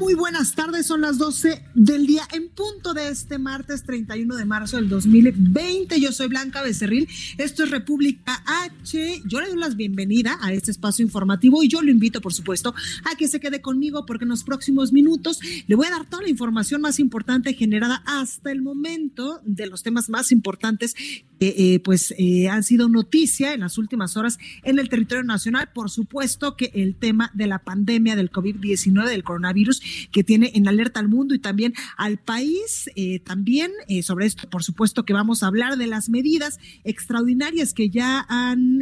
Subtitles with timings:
[0.00, 0.86] Muy buenas tardes.
[0.86, 6.00] Son las 12 del día en punto de este martes 31 de marzo del 2020.
[6.00, 7.06] Yo soy Blanca Becerril.
[7.36, 9.22] Esto es República H.
[9.26, 12.74] Yo le doy la bienvenida a este espacio informativo y yo lo invito, por supuesto,
[13.04, 16.22] a que se quede conmigo porque en los próximos minutos le voy a dar toda
[16.22, 20.94] la información más importante generada hasta el momento de los temas más importantes
[21.40, 25.70] que eh, pues eh, han sido noticia en las últimas horas en el territorio nacional.
[25.74, 29.82] Por supuesto que el tema de la pandemia del COVID-19, del coronavirus,
[30.12, 32.90] que tiene en alerta al mundo y también al país.
[32.96, 33.70] Eh, también
[34.02, 38.80] sobre esto, por supuesto que vamos a hablar de las medidas extraordinarias que ya han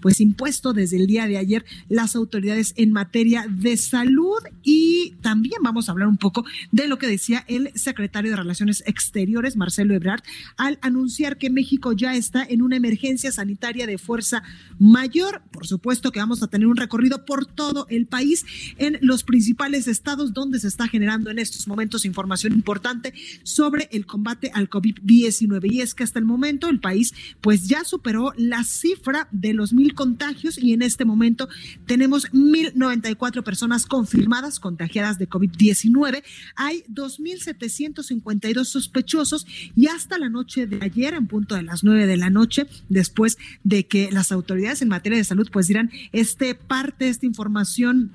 [0.00, 5.60] pues impuesto desde el día de ayer las autoridades en materia de salud y también
[5.62, 9.94] vamos a hablar un poco de lo que decía el secretario de Relaciones Exteriores, Marcelo
[9.94, 10.22] Ebrard,
[10.56, 14.42] al anunciar que México ya está en una emergencia sanitaria de fuerza
[14.78, 15.42] mayor.
[15.50, 18.44] Por supuesto que vamos a tener un recorrido por todo el país
[18.78, 24.06] en los principales estados donde se está generando en estos momentos información importante sobre el
[24.06, 25.72] combate al COVID-19.
[25.72, 29.72] Y es que hasta el momento el país pues ya superó la cifra de los
[29.72, 31.48] mil contagios y en este momento
[31.86, 36.22] tenemos mil noventa y cuatro personas confirmadas contagiadas de COVID-19.
[36.56, 41.26] Hay dos mil setecientos cincuenta y dos sospechosos y hasta la noche de ayer en
[41.26, 45.24] punto de las nueve de la noche, después de que las autoridades en materia de
[45.24, 48.12] salud pues dirán este parte, esta información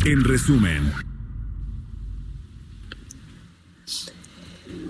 [0.05, 0.91] En resumen.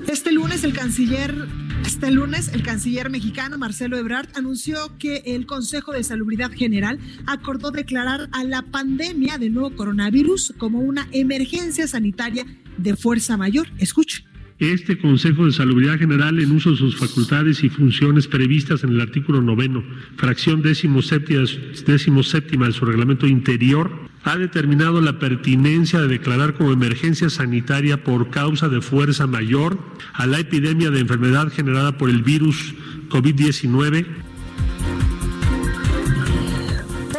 [0.07, 1.47] Este lunes el canciller
[1.85, 7.71] este lunes, el canciller mexicano Marcelo Ebrard anunció que el Consejo de Salubridad General acordó
[7.71, 12.45] declarar a la pandemia del nuevo coronavirus como una emergencia sanitaria
[12.77, 13.67] de fuerza mayor.
[13.77, 14.23] Escuche
[14.61, 19.01] este Consejo de Salubridad General, en uso de sus facultades y funciones previstas en el
[19.01, 19.83] artículo noveno,
[20.17, 21.45] fracción décimo séptima,
[21.87, 23.91] décimo séptima de su reglamento interior,
[24.23, 29.79] ha determinado la pertinencia de declarar como emergencia sanitaria por causa de fuerza mayor
[30.13, 32.75] a la epidemia de enfermedad generada por el virus
[33.09, 34.05] COVID-19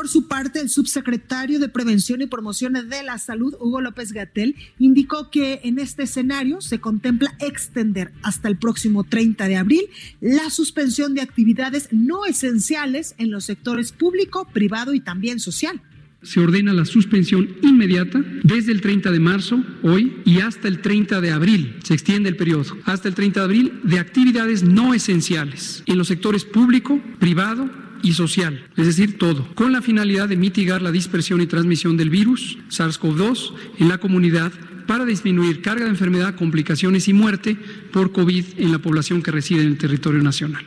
[0.08, 5.30] su parte, el subsecretario de Prevención y Promoción de la Salud, Hugo López Gatel, indicó
[5.30, 9.82] que en este escenario se contempla extender hasta el próximo 30 de abril
[10.20, 15.80] la suspensión de actividades no esenciales en los sectores público, privado y también social.
[16.22, 21.20] Se ordena la suspensión inmediata desde el 30 de marzo, hoy, y hasta el 30
[21.20, 25.82] de abril, se extiende el periodo, hasta el 30 de abril, de actividades no esenciales
[25.86, 27.68] en los sectores público, privado
[28.02, 32.10] y social, es decir, todo, con la finalidad de mitigar la dispersión y transmisión del
[32.10, 34.52] virus SARS-CoV-2 en la comunidad
[34.86, 37.56] para disminuir carga de enfermedad, complicaciones y muerte
[37.92, 40.64] por COVID en la población que reside en el territorio nacional.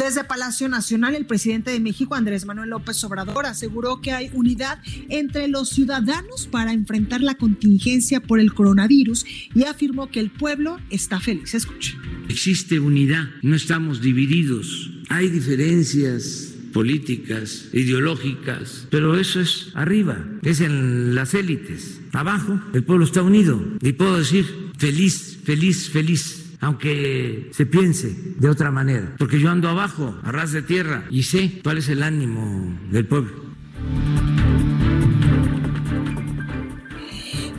[0.00, 4.78] Desde Palacio Nacional, el presidente de México, Andrés Manuel López Obrador, aseguró que hay unidad
[5.10, 10.78] entre los ciudadanos para enfrentar la contingencia por el coronavirus y afirmó que el pueblo
[10.88, 11.52] está feliz.
[11.54, 11.98] Escuche.
[12.30, 14.90] Existe unidad, no estamos divididos.
[15.10, 22.00] Hay diferencias políticas, ideológicas, pero eso es arriba, es en las élites.
[22.12, 24.46] Abajo el pueblo está unido y puedo decir
[24.78, 30.52] feliz, feliz, feliz aunque se piense de otra manera, porque yo ando abajo, a ras
[30.52, 33.32] de tierra, y sé cuál es el ánimo del pueblo.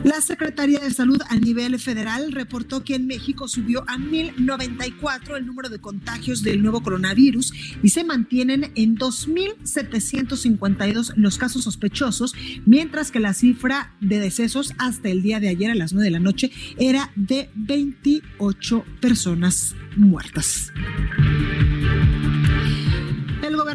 [0.04, 5.46] La Secretaría de Salud a nivel federal reportó que en México subió a 1.094 el
[5.46, 7.52] número de contagios del nuevo coronavirus
[7.84, 12.34] y se mantienen en 2.752 los casos sospechosos,
[12.66, 16.10] mientras que la cifra de decesos hasta el día de ayer a las 9 de
[16.10, 20.72] la noche era de 28 personas muertas.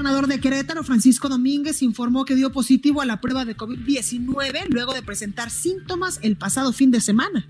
[0.07, 4.67] El gobernador de Querétaro, Francisco Domínguez, informó que dio positivo a la prueba de COVID-19
[4.69, 7.45] luego de presentar síntomas el pasado fin de semana.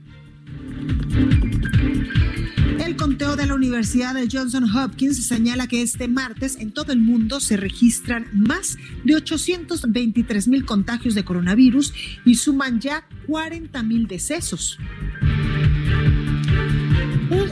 [2.84, 7.00] El conteo de la Universidad de Johnson Hopkins señala que este martes en todo el
[7.00, 11.94] mundo se registran más de 823 mil contagios de coronavirus
[12.26, 14.80] y suman ya 40 mil decesos.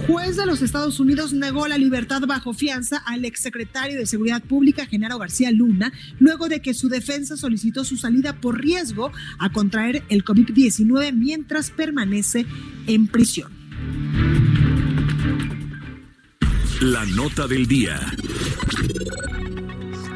[0.08, 4.86] Juez de los Estados Unidos negó la libertad bajo fianza al exsecretario de Seguridad Pública,
[4.86, 10.04] Genaro García Luna, luego de que su defensa solicitó su salida por riesgo a contraer
[10.10, 12.46] el COVID-19 mientras permanece
[12.86, 13.52] en prisión.
[16.82, 18.00] La nota del día.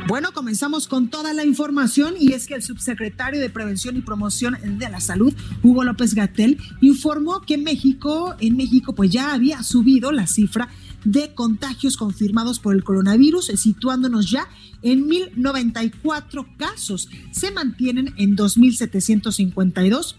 [0.09, 4.57] Bueno, comenzamos con toda la información y es que el subsecretario de Prevención y Promoción
[4.63, 10.11] de la Salud, Hugo López Gatel, informó que México, en México, pues ya había subido
[10.11, 10.67] la cifra
[11.05, 14.47] de contagios confirmados por el coronavirus, situándonos ya
[14.81, 17.07] en 1094 casos.
[17.31, 20.17] Se mantienen en 2752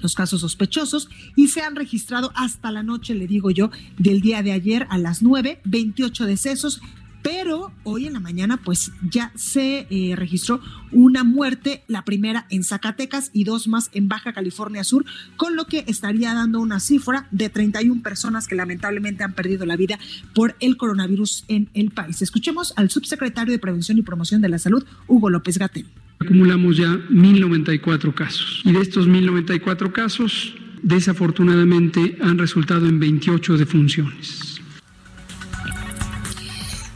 [0.00, 4.42] los casos sospechosos y se han registrado hasta la noche, le digo yo, del día
[4.42, 6.80] de ayer a las 9, 28 decesos,
[7.22, 10.60] pero hoy en la mañana pues ya se eh, registró
[10.92, 15.04] una muerte, la primera en Zacatecas y dos más en Baja California Sur,
[15.36, 19.76] con lo que estaría dando una cifra de 31 personas que lamentablemente han perdido la
[19.76, 19.98] vida
[20.34, 22.22] por el coronavirus en el país.
[22.22, 25.86] Escuchemos al subsecretario de Prevención y Promoción de la Salud, Hugo López Gatel.
[26.20, 34.57] Acumulamos ya 1094 casos y de estos 1094 casos desafortunadamente han resultado en 28 defunciones.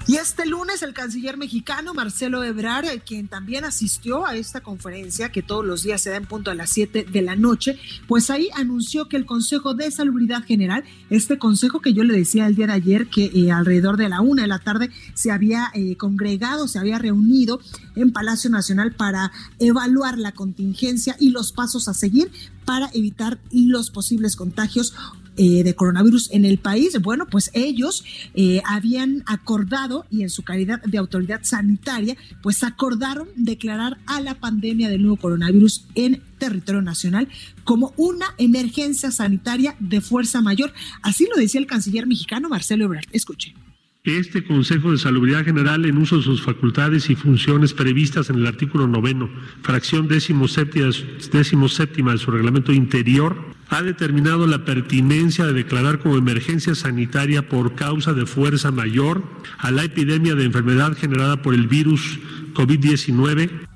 [0.09, 5.31] Y este lunes el canciller mexicano Marcelo Ebrard, eh, quien también asistió a esta conferencia
[5.31, 7.79] que todos los días se da en punto a las 7 de la noche,
[8.09, 12.49] pues ahí anunció que el Consejo de Salubridad General, este consejo que yo le decía
[12.49, 15.71] el día de ayer que eh, alrededor de la una de la tarde se había
[15.73, 17.61] eh, congregado, se había reunido
[17.95, 19.31] en Palacio Nacional para
[19.61, 22.33] evaluar la contingencia y los pasos a seguir
[22.65, 24.95] para evitar los posibles contagios
[25.37, 30.43] eh, de coronavirus en el país, bueno, pues ellos eh, habían acordado y en su
[30.43, 36.83] calidad de autoridad sanitaria, pues acordaron declarar a la pandemia del nuevo coronavirus en territorio
[36.83, 37.29] nacional
[37.65, 40.73] como una emergencia sanitaria de fuerza mayor.
[41.03, 43.07] Así lo decía el canciller mexicano Marcelo Ebrard.
[43.13, 43.55] Escuche
[44.05, 48.49] este Consejo de Salubridad General, en uso de sus facultades y funciones previstas en el
[48.49, 49.31] artículo noveno,
[49.63, 53.37] fracción décimo séptima, de su reglamento interior,
[53.69, 59.23] ha determinado la pertinencia de declarar como emergencia sanitaria por causa de fuerza mayor
[59.59, 62.19] a la epidemia de enfermedad generada por el virus
[62.55, 63.69] COVID-19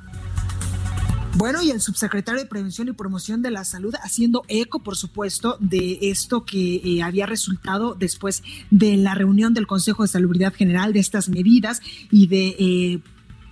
[1.37, 5.57] bueno, y el subsecretario de Prevención y Promoción de la Salud haciendo eco, por supuesto,
[5.61, 10.93] de esto que eh, había resultado después de la reunión del Consejo de Salubridad General
[10.93, 12.57] de estas medidas y de...
[12.59, 13.01] Eh,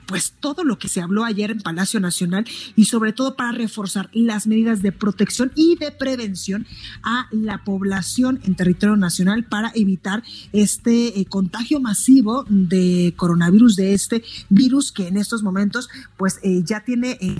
[0.06, 2.44] pues todo lo que se habló ayer en Palacio Nacional
[2.76, 6.66] y sobre todo para reforzar las medidas de protección y de prevención
[7.02, 13.94] a la población en territorio nacional para evitar este eh, contagio masivo de coronavirus, de
[13.94, 17.38] este virus que en estos momentos pues eh, ya tiene en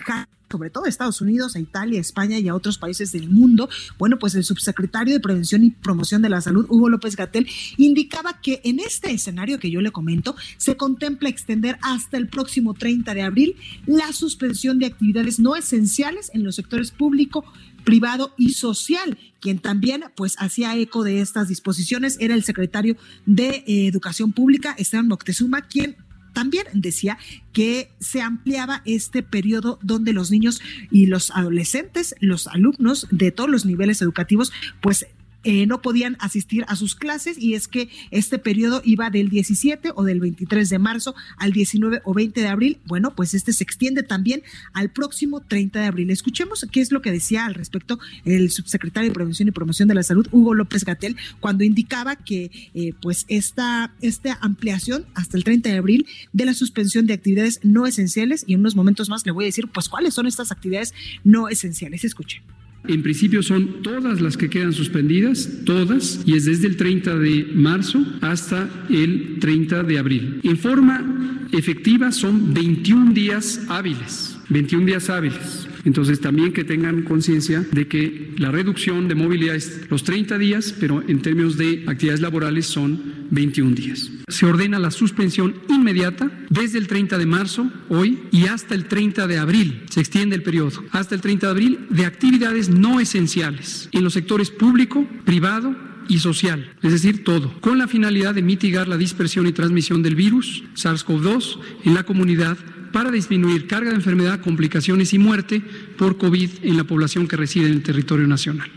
[0.51, 3.69] sobre todo a Estados Unidos, a Italia, España y a otros países del mundo.
[3.99, 8.41] Bueno, pues el subsecretario de Prevención y Promoción de la Salud, Hugo López Gatel, indicaba
[8.41, 13.15] que en este escenario que yo le comento, se contempla extender hasta el próximo 30
[13.15, 17.45] de abril la suspensión de actividades no esenciales en los sectores público,
[17.85, 19.19] privado y social.
[19.41, 22.97] Quien también pues hacía eco de estas disposiciones era el secretario
[23.27, 25.97] de eh, Educación Pública, Esteban Moctezuma, quien
[26.35, 27.17] también decía
[27.55, 30.61] que se ampliaba este periodo donde los niños
[30.91, 35.07] y los adolescentes, los alumnos de todos los niveles educativos, pues
[35.45, 39.93] eh, no podían asistir a sus clases y es que este periodo iba del 17
[39.95, 42.79] o del 23 de marzo al 19 o 20 de abril.
[42.87, 46.11] Bueno, pues este se extiende también al próximo 30 de abril.
[46.11, 49.95] Escuchemos qué es lo que decía al respecto el subsecretario de Prevención y Promoción de
[49.95, 53.93] la Salud, Hugo López Gatel, cuando indicaba que eh, pues esta,
[54.41, 58.61] ampliación hasta el 30 de abril de la suspensión de actividades no esenciales y en
[58.61, 62.05] unos momentos más le voy a decir pues cuáles son estas actividades no esenciales.
[62.05, 62.43] Escuche.
[62.87, 67.49] En principio son todas las que quedan suspendidas, todas, y es desde el 30 de
[67.55, 70.41] marzo hasta el 30 de abril.
[70.43, 75.67] En forma efectiva son 21 días hábiles, 21 días hábiles.
[75.85, 80.75] Entonces también que tengan conciencia de que la reducción de movilidad es los 30 días,
[80.79, 84.11] pero en términos de actividades laborales son 21 días.
[84.29, 89.27] Se ordena la suspensión inmediata desde el 30 de marzo, hoy, y hasta el 30
[89.27, 89.83] de abril.
[89.91, 94.15] Se extiende el periodo hasta el 30 de abril de actividades no esenciales en los
[94.15, 95.75] sectores público, privado,
[96.09, 100.15] y social, es decir, todo, con la finalidad de mitigar la dispersión y transmisión del
[100.15, 102.57] virus SARS-CoV-2 en la comunidad
[102.95, 105.61] para disminuir carga de enfermedad, complicaciones y muerte
[105.99, 108.71] por COVID en la población que reside en el territorio nacional.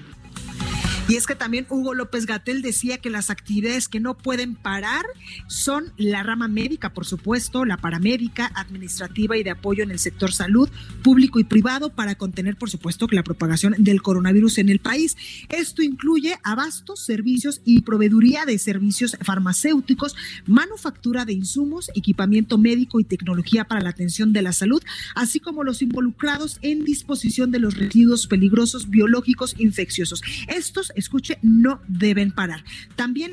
[1.10, 5.06] Y es que también Hugo López Gatel decía que las actividades que no pueden parar
[5.48, 10.34] son la rama médica, por supuesto, la paramédica, administrativa y de apoyo en el sector
[10.34, 10.70] salud,
[11.04, 15.16] público y privado, para contener, por supuesto, la propagación del coronavirus en el país.
[15.48, 20.14] Esto incluye abastos, servicios y proveeduría de servicios farmacéuticos,
[20.46, 24.84] manufactura de insumos, equipamiento médico y tecnología para la atención de la salud,
[25.16, 30.22] así como los involucrados en disposición de los residuos peligrosos biológicos infecciosos.
[30.50, 32.64] Estos escuche, no deben parar.
[32.96, 33.32] También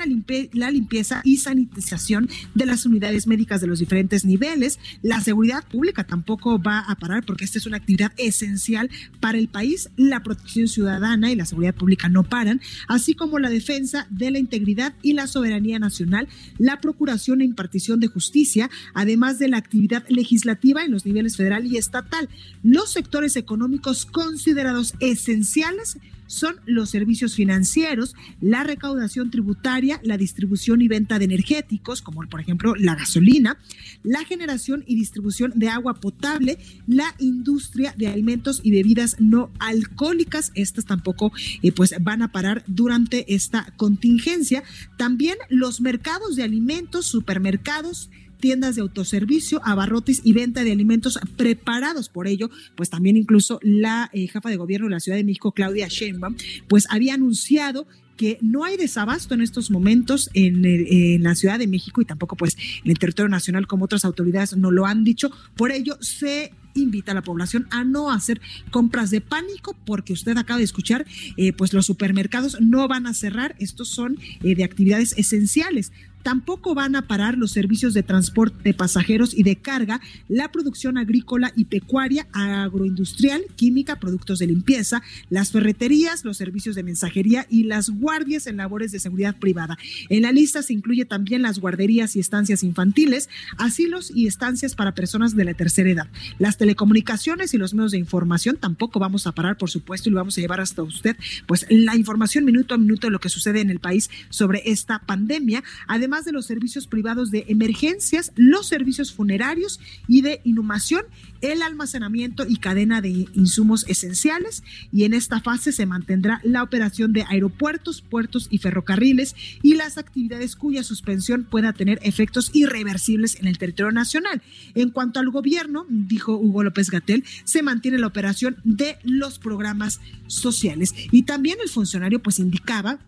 [0.52, 4.78] la, limpieza y sanitización de las unidades médicas de los diferentes niveles.
[5.02, 8.90] La seguridad pública tampoco va a parar porque esta es una actividad esencial
[9.20, 9.90] para el país.
[9.96, 14.38] La protección ciudadana y la seguridad pública no paran, así como la defensa de la
[14.38, 16.28] integridad y la soberanía nacional,
[16.58, 21.66] la procuración e impartición de justicia, además de la actividad legislativa en los niveles federal
[21.66, 22.28] y estatal.
[22.62, 30.88] Los sectores económicos considerados esenciales son los servicios financieros, la recaudación tributaria, la distribución y
[30.88, 33.58] venta de energéticos, como por ejemplo la gasolina,
[34.02, 40.52] la generación y distribución de agua potable, la industria de alimentos y bebidas no alcohólicas.
[40.54, 44.62] Estas tampoco eh, pues van a parar durante esta contingencia.
[44.96, 48.10] También los mercados de alimentos, supermercados,
[48.44, 52.10] tiendas de autoservicio, abarrotes y venta de alimentos preparados.
[52.10, 55.52] Por ello, pues también incluso la eh, jefa de gobierno de la Ciudad de México,
[55.52, 56.36] Claudia Sheinbaum,
[56.68, 57.86] pues había anunciado
[58.18, 62.58] que no hay desabasto en estos momentos en, la Ciudad de México y tampoco pues
[62.84, 65.30] en el territorio nacional como otras autoridades no lo han dicho.
[65.56, 70.36] Por ello se invita a la población a no hacer compras de pánico porque usted
[70.36, 71.06] acaba de escuchar,
[71.38, 75.92] eh, pues los supermercados no van a cerrar, estos son eh, de actividades esenciales.
[76.24, 80.96] Tampoco van a parar los servicios de transporte de pasajeros y de carga, la producción
[80.96, 87.64] agrícola y pecuaria, agroindustrial, química, productos de limpieza, las ferreterías, los servicios de mensajería y
[87.64, 89.76] las guardias en labores de seguridad privada.
[90.08, 93.28] En la lista se incluye también las guarderías y estancias infantiles,
[93.58, 96.08] asilos y estancias para personas de la tercera edad.
[96.38, 100.20] Las telecomunicaciones y los medios de información tampoco vamos a parar, por supuesto, y lo
[100.20, 101.16] vamos a llevar hasta usted,
[101.46, 105.00] pues la información minuto a minuto de lo que sucede en el país sobre esta
[105.00, 105.62] pandemia.
[105.86, 111.04] Además, de los servicios privados de emergencias, los servicios funerarios y de inhumación,
[111.40, 114.62] el almacenamiento y cadena de insumos esenciales.
[114.92, 119.98] Y en esta fase se mantendrá la operación de aeropuertos, puertos y ferrocarriles y las
[119.98, 124.42] actividades cuya suspensión pueda tener efectos irreversibles en el territorio nacional.
[124.74, 130.00] En cuanto al gobierno, dijo Hugo López Gatel, se mantiene la operación de los programas
[130.26, 130.94] sociales.
[131.10, 132.98] Y también el funcionario pues indicaba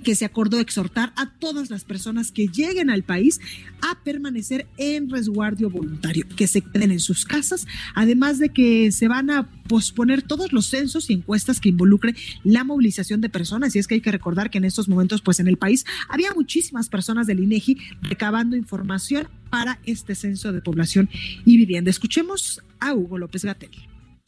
[0.00, 3.40] que se acordó exhortar a todas las personas que lleguen al país
[3.82, 9.08] a permanecer en resguardo voluntario, que se queden en sus casas, además de que se
[9.08, 13.74] van a posponer todos los censos y encuestas que involucren la movilización de personas.
[13.74, 16.32] Y es que hay que recordar que en estos momentos, pues en el país había
[16.34, 21.08] muchísimas personas del INEGI recabando información para este censo de población
[21.44, 21.90] y vivienda.
[21.90, 23.70] Escuchemos a Hugo López Gatel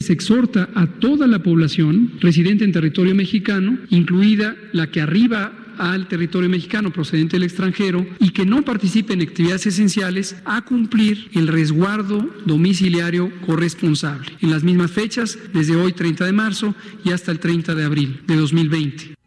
[0.02, 6.06] se exhorta a toda la población residente en territorio mexicano, incluida la que arriba al
[6.06, 11.48] territorio mexicano procedente del extranjero y que no participe en actividades esenciales a cumplir el
[11.48, 16.74] resguardo domiciliario corresponsable en las mismas fechas desde hoy 30 de marzo
[17.04, 19.21] y hasta el 30 de abril de 2020.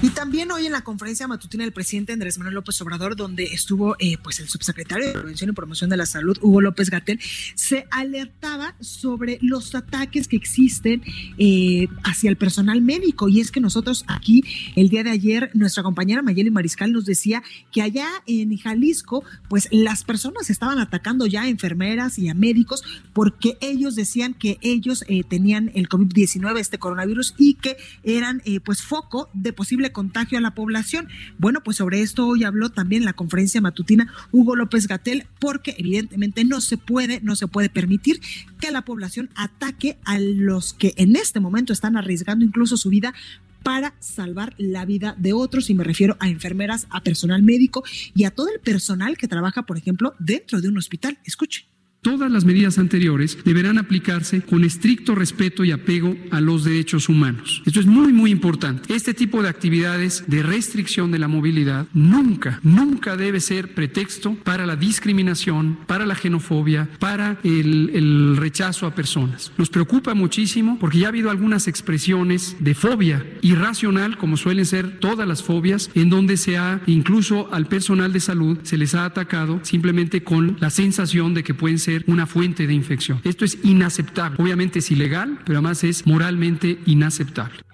[0.00, 3.96] Y también hoy en la conferencia matutina del presidente Andrés Manuel López Obrador, donde estuvo
[3.98, 7.18] eh, pues el subsecretario de Prevención y Promoción de la Salud, Hugo López Gatel,
[7.56, 11.02] se alertaba sobre los ataques que existen
[11.36, 13.28] eh, hacia el personal médico.
[13.28, 14.44] Y es que nosotros aquí,
[14.76, 19.66] el día de ayer, nuestra compañera Mayeli Mariscal nos decía que allá en Jalisco, pues
[19.72, 25.04] las personas estaban atacando ya a enfermeras y a médicos porque ellos decían que ellos
[25.08, 30.40] eh, tenían el COVID-19, este coronavirus, y que eran pues foco de posible contagio a
[30.40, 31.08] la población.
[31.38, 36.44] Bueno, pues sobre esto hoy habló también la conferencia matutina Hugo López Gatel, porque evidentemente
[36.44, 38.20] no se puede, no se puede permitir
[38.60, 43.14] que la población ataque a los que en este momento están arriesgando incluso su vida
[43.62, 48.24] para salvar la vida de otros y me refiero a enfermeras, a personal médico y
[48.24, 51.18] a todo el personal que trabaja, por ejemplo, dentro de un hospital.
[51.24, 51.66] Escuche.
[52.08, 57.62] Todas las medidas anteriores deberán aplicarse con estricto respeto y apego a los derechos humanos.
[57.66, 58.94] Esto es muy, muy importante.
[58.94, 64.64] Este tipo de actividades de restricción de la movilidad nunca, nunca debe ser pretexto para
[64.64, 69.52] la discriminación, para la xenofobia, para el, el rechazo a personas.
[69.58, 74.98] Nos preocupa muchísimo porque ya ha habido algunas expresiones de fobia irracional, como suelen ser
[74.98, 79.04] todas las fobias, en donde se ha, incluso al personal de salud, se les ha
[79.04, 83.20] atacado simplemente con la sensación de que pueden ser una fuente de infección.
[83.24, 84.36] Esto es inaceptable.
[84.42, 87.67] Obviamente es ilegal, pero además es moralmente inaceptable.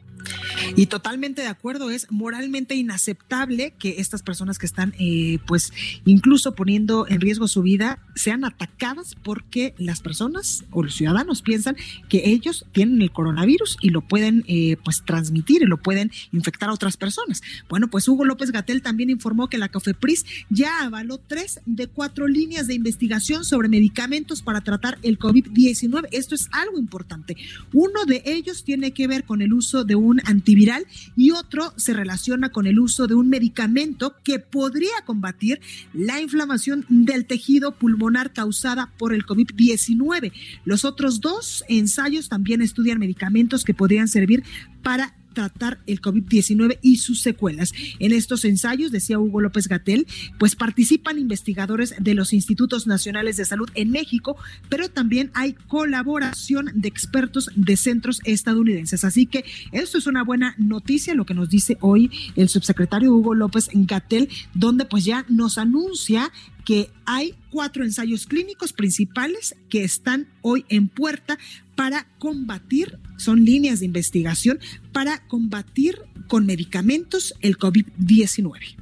[0.77, 5.73] Y totalmente de acuerdo, es moralmente inaceptable que estas personas que están, eh, pues,
[6.05, 11.77] incluso poniendo en riesgo su vida, sean atacadas porque las personas o los ciudadanos piensan
[12.09, 16.69] que ellos tienen el coronavirus y lo pueden, eh, pues, transmitir y lo pueden infectar
[16.69, 17.43] a otras personas.
[17.69, 22.27] Bueno, pues Hugo López Gatel también informó que la COFEPRIS ya avaló tres de cuatro
[22.27, 26.09] líneas de investigación sobre medicamentos para tratar el COVID-19.
[26.11, 27.37] Esto es algo importante.
[27.73, 31.93] Uno de ellos tiene que ver con el uso de un antiviral y otro se
[31.93, 35.61] relaciona con el uso de un medicamento que podría combatir
[35.93, 40.33] la inflamación del tejido pulmonar causada por el COVID-19.
[40.65, 44.45] Los otros dos ensayos también estudian medicamentos que podrían servir
[44.83, 47.73] para tratar el COVID-19 y sus secuelas.
[47.99, 50.07] En estos ensayos, decía Hugo López Gatel,
[50.39, 54.37] pues participan investigadores de los Institutos Nacionales de Salud en México,
[54.69, 59.05] pero también hay colaboración de expertos de centros estadounidenses.
[59.05, 63.35] Así que esto es una buena noticia, lo que nos dice hoy el subsecretario Hugo
[63.35, 66.33] López Gatel, donde pues ya nos anuncia
[66.65, 71.39] que hay cuatro ensayos clínicos principales que están hoy en puerta
[71.77, 74.59] para combatir, son líneas de investigación
[74.93, 75.99] para combatir
[76.29, 78.77] con medicamentos el COVID-19.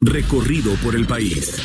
[0.00, 1.56] Recorrido por el país.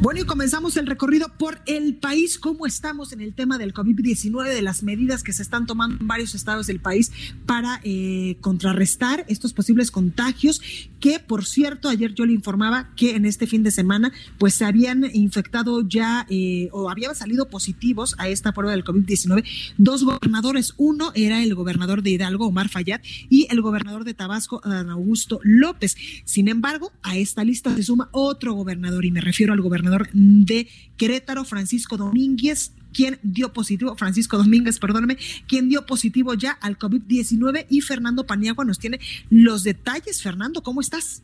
[0.00, 2.38] Bueno, y comenzamos el recorrido por el país.
[2.38, 6.08] ¿Cómo estamos en el tema del COVID-19, de las medidas que se están tomando en
[6.08, 7.12] varios estados del país
[7.44, 10.62] para eh, contrarrestar estos posibles contagios?
[11.00, 14.64] Que, por cierto, ayer yo le informaba que en este fin de semana, pues se
[14.64, 19.44] habían infectado ya eh, o habían salido positivos a esta prueba del COVID-19
[19.76, 20.72] dos gobernadores.
[20.78, 25.94] Uno era el gobernador de Hidalgo, Omar Fayad, y el gobernador de Tabasco, Augusto López.
[26.24, 30.68] Sin embargo, a esta lista se suma otro gobernador, y me refiero al gobernador de
[30.96, 37.66] Querétaro, Francisco Domínguez, quien dio positivo, Francisco Domínguez, perdóname, quien dio positivo ya al COVID-19
[37.68, 40.22] y Fernando Paniagua nos tiene los detalles.
[40.22, 41.22] Fernando, ¿cómo estás?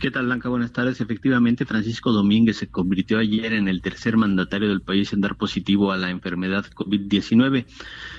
[0.00, 0.50] ¿Qué tal, Blanca?
[0.50, 1.00] Buenas tardes.
[1.00, 5.92] Efectivamente, Francisco Domínguez se convirtió ayer en el tercer mandatario del país en dar positivo
[5.92, 7.64] a la enfermedad COVID-19.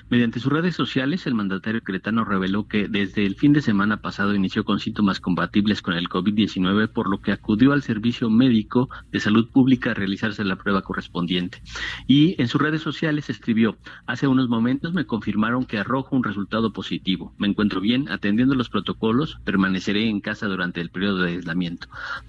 [0.10, 4.34] Mediante sus redes sociales, el mandatario cretano reveló que desde el fin de semana pasado
[4.34, 9.20] inició con síntomas compatibles con el COVID-19, por lo que acudió al Servicio Médico de
[9.20, 11.62] Salud Pública a realizarse la prueba correspondiente.
[12.08, 16.74] Y en sus redes sociales escribió, hace unos momentos me confirmaron que arrojo un resultado
[16.74, 17.36] positivo.
[17.38, 21.65] Me encuentro bien, atendiendo los protocolos, permaneceré en casa durante el periodo de aislamiento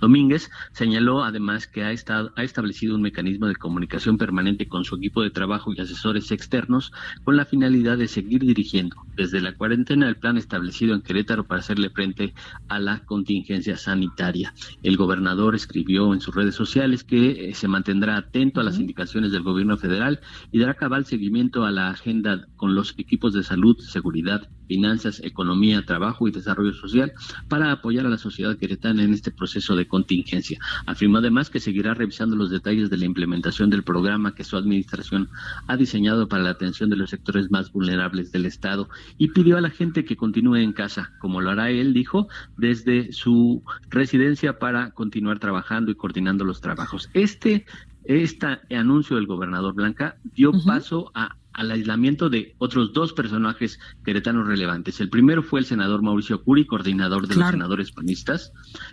[0.00, 4.96] Domínguez señaló además que ha, estado, ha establecido un mecanismo de comunicación permanente con su
[4.96, 6.92] equipo de trabajo y asesores externos
[7.24, 11.60] con la finalidad de seguir dirigiendo desde la cuarentena el plan establecido en Querétaro para
[11.60, 12.34] hacerle frente
[12.68, 14.54] a la contingencia sanitaria.
[14.82, 19.32] El gobernador escribió en sus redes sociales que eh, se mantendrá atento a las indicaciones
[19.32, 20.20] del gobierno federal
[20.52, 25.84] y dará cabal seguimiento a la agenda con los equipos de salud, seguridad, finanzas, economía,
[25.84, 27.12] trabajo y desarrollo social
[27.48, 30.58] para apoyar a la sociedad queretana en este proceso de contingencia.
[30.86, 35.28] Afirmó además que seguirá revisando los detalles de la implementación del programa que su administración
[35.66, 39.60] ha diseñado para la atención de los sectores más vulnerables del Estado y pidió a
[39.60, 44.90] la gente que continúe en casa, como lo hará él, dijo, desde su residencia para
[44.90, 47.08] continuar trabajando y coordinando los trabajos.
[47.14, 47.66] Este,
[48.04, 54.46] este anuncio del gobernador Blanca dio paso a al aislamiento de otros dos personajes queretanos
[54.46, 55.00] relevantes.
[55.00, 58.52] El primero fue el senador Mauricio Curi, coordinador de los senadores panistas,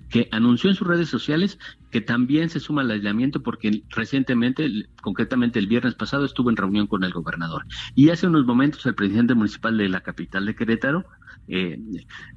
[0.10, 1.60] que anunció en sus redes sociales
[1.91, 6.88] que también se suma al aislamiento porque recientemente, concretamente el viernes pasado, estuvo en reunión
[6.88, 7.65] con el gobernador.
[7.95, 11.06] Y hace unos momentos el presidente municipal de la capital de Querétaro
[11.49, 11.78] eh,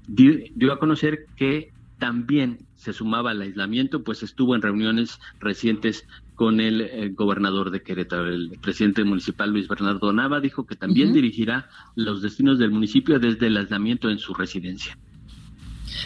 [0.08, 6.60] dio a conocer que también se sumaba al aislamiento, pues estuvo en reuniones recientes con
[6.60, 8.28] el, gobernador de Querétaro.
[8.28, 13.48] El presidente municipal Luis Bernardo Nava dijo que también dirigirá los destinos del municipio desde
[13.48, 14.96] el aislamiento en su residencia.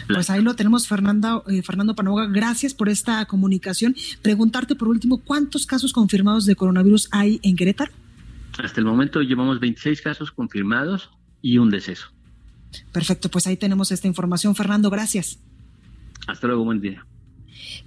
[0.07, 2.27] Pues ahí lo tenemos, Fernando, eh, Fernando Panoga.
[2.27, 3.95] Gracias por esta comunicación.
[4.21, 7.91] Preguntarte por último, ¿cuántos casos confirmados de coronavirus hay en Querétaro?
[8.57, 11.09] Hasta el momento llevamos 26 casos confirmados
[11.41, 12.07] y un deceso.
[12.93, 14.55] Perfecto, pues ahí tenemos esta información.
[14.55, 15.39] Fernando, gracias.
[16.27, 17.05] Hasta luego, buen día.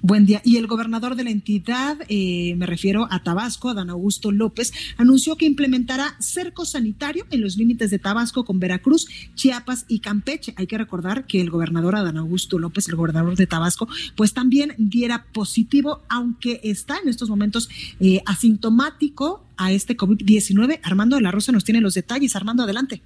[0.02, 0.40] Buen día.
[0.44, 5.36] Y el gobernador de la entidad, eh, me refiero a Tabasco, Adán Augusto López, anunció
[5.36, 10.54] que implementará cerco sanitario en los límites de Tabasco con Veracruz, Chiapas y Campeche.
[10.56, 14.74] Hay que recordar que el gobernador Adán Augusto López, el gobernador de Tabasco, pues también
[14.78, 17.68] diera positivo, aunque está en estos momentos
[18.00, 20.80] eh, asintomático a este COVID-19.
[20.82, 22.36] Armando de la Rosa nos tiene los detalles.
[22.36, 23.02] Armando, adelante.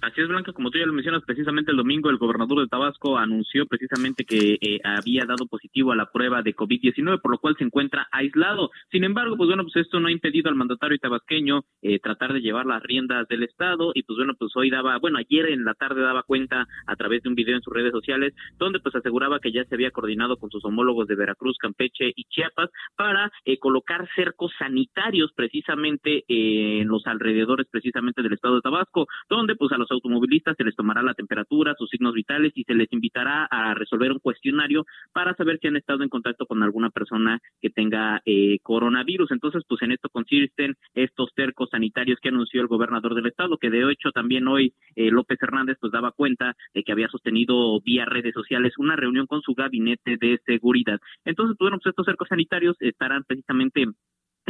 [0.00, 3.18] Así es, Blanca, como tú ya lo mencionas, precisamente el domingo el gobernador de Tabasco
[3.18, 7.56] anunció precisamente que eh, había dado positivo a la prueba de COVID-19, por lo cual
[7.58, 8.70] se encuentra aislado.
[8.92, 12.40] Sin embargo, pues bueno, pues esto no ha impedido al mandatario tabasqueño eh, tratar de
[12.40, 15.74] llevar las riendas del Estado y pues bueno, pues hoy daba, bueno, ayer en la
[15.74, 19.40] tarde daba cuenta a través de un video en sus redes sociales donde pues aseguraba
[19.40, 23.58] que ya se había coordinado con sus homólogos de Veracruz, Campeche y Chiapas para eh,
[23.58, 29.76] colocar cercos sanitarios precisamente en los alrededores precisamente del Estado de Tabasco, donde pues a
[29.76, 33.74] los automovilistas se les tomará la temperatura, sus signos vitales y se les invitará a
[33.74, 38.22] resolver un cuestionario para saber si han estado en contacto con alguna persona que tenga
[38.24, 39.30] eh, coronavirus.
[39.32, 43.70] Entonces, pues en esto consisten estos cercos sanitarios que anunció el gobernador del estado, que
[43.70, 48.04] de hecho también hoy eh, López Hernández pues daba cuenta de que había sostenido vía
[48.04, 50.98] redes sociales una reunión con su gabinete de seguridad.
[51.24, 53.86] Entonces, pues, bueno, pues estos cercos sanitarios estarán precisamente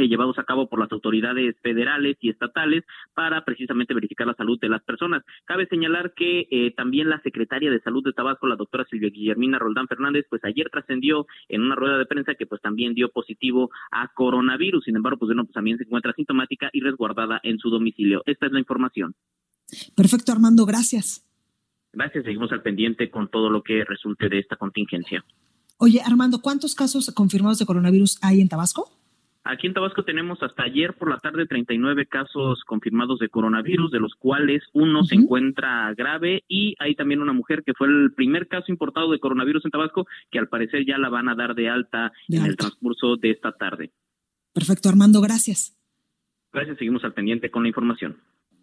[0.06, 2.84] llevados a cabo por las autoridades federales y estatales
[3.14, 5.24] para precisamente verificar la salud de las personas.
[5.44, 9.58] Cabe señalar que eh, también la secretaria de Salud de Tabasco, la doctora Silvia Guillermina
[9.58, 13.70] Roldán Fernández, pues ayer trascendió en una rueda de prensa que pues también dio positivo
[13.90, 14.84] a coronavirus.
[14.84, 18.22] Sin embargo, pues bueno, pues también se encuentra sintomática y resguardada en su domicilio.
[18.26, 19.14] Esta es la información.
[19.96, 21.24] Perfecto, Armando, gracias.
[21.92, 25.24] Gracias, seguimos al pendiente con todo lo que resulte de esta contingencia.
[25.78, 28.97] Oye, Armando, ¿cuántos casos confirmados de coronavirus hay en Tabasco?
[29.50, 33.98] Aquí en Tabasco tenemos hasta ayer por la tarde 39 casos confirmados de coronavirus, de
[33.98, 38.46] los cuales uno se encuentra grave y hay también una mujer que fue el primer
[38.46, 41.70] caso importado de coronavirus en Tabasco, que al parecer ya la van a dar de
[41.70, 43.90] alta en el transcurso de esta tarde.
[44.52, 45.74] Perfecto, Armando, gracias.
[46.52, 48.18] Gracias, seguimos al pendiente con la información.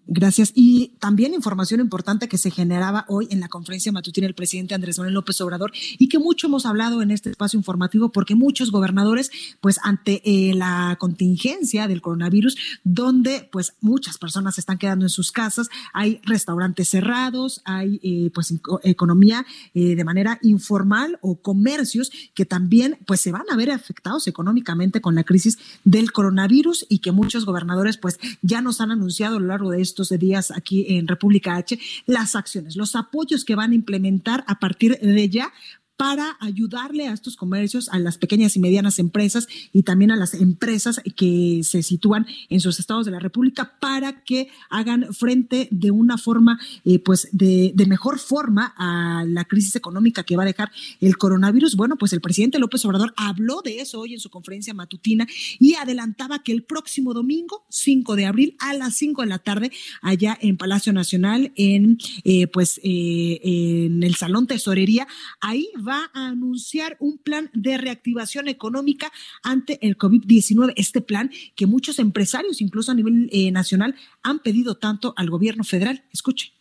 [0.08, 0.52] Gracias.
[0.54, 5.00] Y también información importante que se generaba hoy en la conferencia matutina del presidente Andrés
[5.00, 9.32] Manuel López Obrador y que mucho hemos hablado en este espacio informativo porque muchos gobernadores,
[9.62, 15.10] pues ante eh, la contingencia del coronavirus, donde pues muchas personas se están quedando en
[15.10, 22.12] sus casas, hay restaurantes cerrados, hay eh, pues economía eh, de manera informal o comercios
[22.36, 27.00] que también pues se van a ver afectados económicamente con la crisis del coronavirus y
[27.00, 30.52] que muchos gobernadores pues ya nos han anunciado a lo largo de esto estos días
[30.52, 35.30] aquí en República H, las acciones, los apoyos que van a implementar a partir de
[35.30, 35.54] ya
[35.98, 40.34] para ayudarle a estos comercios, a las pequeñas y medianas empresas y también a las
[40.34, 45.92] empresas que se sitúan en sus estados de la República para que hagan frente de
[45.92, 50.48] una forma, eh, pues de, de, mejor forma a la crisis económica que va a
[50.48, 51.76] dejar el coronavirus.
[51.76, 55.28] Bueno, pues el presidente López Obrador habló de eso hoy en su conferencia matutina
[55.60, 59.72] y adelantaba que el próximo domingo, 5 de abril, a las 5 de la tarde,
[60.02, 65.08] allá en Palacio Nacional, en, eh, pues, eh, en el Salón Tesorería,
[65.40, 69.12] ahí va a anunciar un plan de reactivación económica
[69.44, 70.74] ante el COVID-19.
[70.76, 75.64] Este plan que muchos empresarios, incluso a nivel eh, nacional, han pedido tanto al gobierno
[75.64, 76.04] federal.
[76.12, 76.54] Escuche.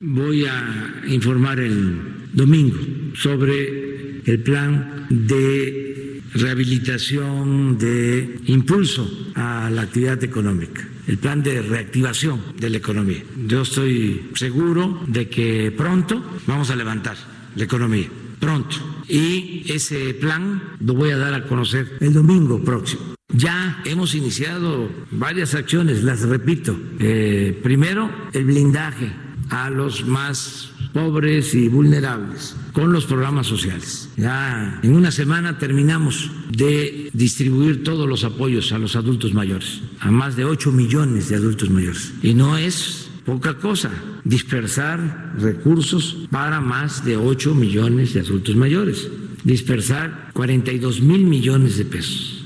[0.00, 2.78] Voy a informar el domingo
[3.14, 12.40] sobre el plan de rehabilitación, de impulso a la actividad económica el plan de reactivación
[12.58, 13.24] de la economía.
[13.46, 17.16] Yo estoy seguro de que pronto vamos a levantar
[17.56, 18.08] la economía,
[18.38, 18.76] pronto.
[19.08, 23.14] Y ese plan lo voy a dar a conocer el domingo próximo.
[23.32, 26.76] Ya hemos iniciado varias acciones, las repito.
[26.98, 29.12] Eh, primero, el blindaje
[29.50, 34.08] a los más pobres y vulnerables con los programas sociales.
[34.16, 40.10] Ya en una semana terminamos de distribuir todos los apoyos a los adultos mayores, a
[40.10, 42.12] más de 8 millones de adultos mayores.
[42.22, 43.90] Y no es poca cosa.
[44.24, 49.10] Dispersar recursos para más de 8 millones de adultos mayores,
[49.44, 52.37] dispersar 42 mil millones de pesos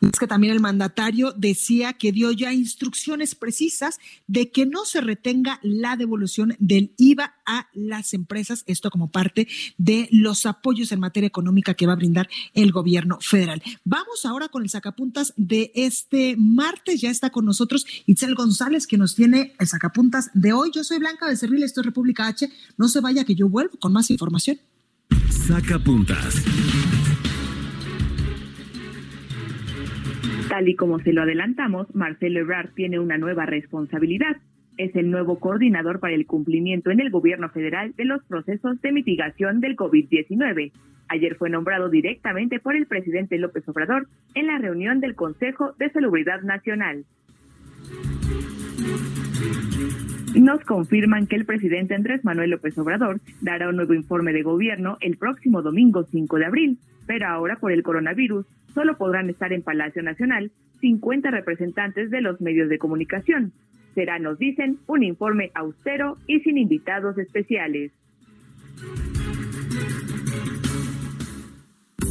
[0.00, 5.00] es que también el mandatario decía que dio ya instrucciones precisas de que no se
[5.00, 9.48] retenga la devolución del IVA a las empresas, esto como parte
[9.78, 13.62] de los apoyos en materia económica que va a brindar el gobierno federal.
[13.84, 17.00] Vamos ahora con el sacapuntas de este martes.
[17.00, 20.70] Ya está con nosotros Itzel González, que nos tiene el sacapuntas de hoy.
[20.74, 22.48] Yo soy Blanca Becerril, esto es República H.
[22.76, 24.58] No se vaya que yo vuelvo con más información.
[25.30, 26.34] Sacapuntas.
[30.56, 34.38] Tal y como se lo adelantamos, Marcelo Ebrard tiene una nueva responsabilidad.
[34.78, 38.90] Es el nuevo coordinador para el cumplimiento en el gobierno federal de los procesos de
[38.90, 40.72] mitigación del COVID-19.
[41.08, 45.90] Ayer fue nombrado directamente por el presidente López Obrador en la reunión del Consejo de
[45.90, 47.04] Salubridad Nacional.
[50.36, 54.98] Nos confirman que el presidente Andrés Manuel López Obrador dará un nuevo informe de gobierno
[55.00, 58.44] el próximo domingo 5 de abril, pero ahora por el coronavirus
[58.74, 63.54] solo podrán estar en Palacio Nacional 50 representantes de los medios de comunicación.
[63.94, 67.92] Será, nos dicen, un informe austero y sin invitados especiales.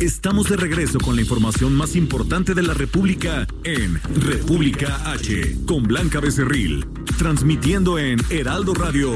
[0.00, 5.82] Estamos de regreso con la información más importante de la República en República H, con
[5.82, 6.86] Blanca Becerril,
[7.18, 9.14] transmitiendo en Heraldo Radio.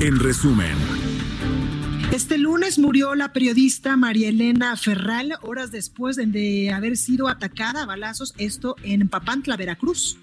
[0.00, 0.74] En resumen.
[2.10, 7.86] Este lunes murió la periodista María Elena Ferral, horas después de haber sido atacada a
[7.86, 10.18] balazos, esto en Papantla, Veracruz.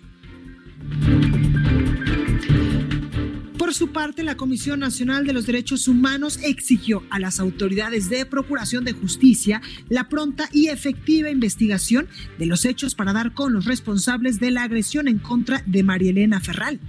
[3.68, 8.26] Por su parte, la Comisión Nacional de los Derechos Humanos exigió a las autoridades de
[8.26, 12.08] Procuración de Justicia la pronta y efectiva investigación
[12.40, 16.12] de los hechos para dar con los responsables de la agresión en contra de María
[16.12, 16.80] Elena Ferral.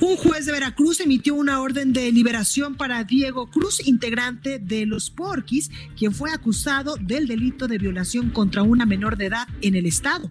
[0.00, 5.08] Un juez de Veracruz emitió una orden de liberación para Diego Cruz, integrante de los
[5.08, 9.86] Porquis, quien fue acusado del delito de violación contra una menor de edad en el
[9.86, 10.30] estado.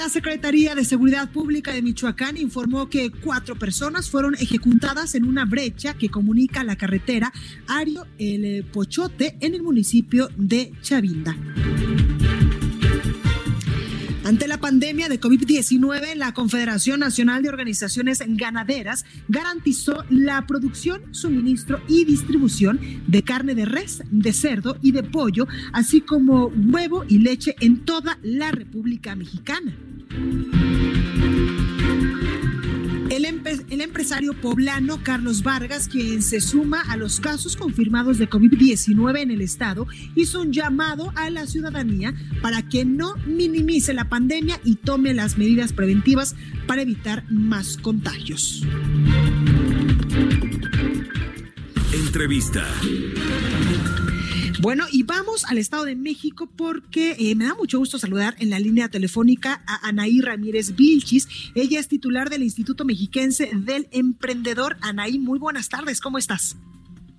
[0.00, 5.44] La Secretaría de Seguridad Pública de Michoacán informó que cuatro personas fueron ejecutadas en una
[5.44, 7.30] brecha que comunica la carretera
[7.68, 11.36] Ario El Pochote en el municipio de Chavinda.
[14.30, 21.80] Ante la pandemia de COVID-19, la Confederación Nacional de Organizaciones Ganaderas garantizó la producción, suministro
[21.88, 27.18] y distribución de carne de res, de cerdo y de pollo, así como huevo y
[27.18, 29.76] leche en toda la República Mexicana.
[33.70, 39.30] El, empresario poblano Carlos Vargas, quien se suma a los casos confirmados de COVID-19 en
[39.30, 44.76] el estado, hizo un llamado a la ciudadanía para que no minimice la pandemia y
[44.76, 46.34] tome las medidas preventivas
[46.66, 48.62] para evitar más contagios.
[51.92, 52.64] Entrevista.
[54.58, 58.50] Bueno, y vamos al Estado de México porque eh, me da mucho gusto saludar en
[58.50, 61.52] la línea telefónica a Anaí Ramírez Vilchis.
[61.54, 64.76] Ella es titular del Instituto Mexiquense del Emprendedor.
[64.82, 66.58] Anaí, muy buenas tardes, ¿cómo estás?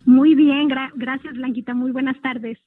[0.05, 2.59] Muy bien, gracias Blanquita, muy buenas tardes.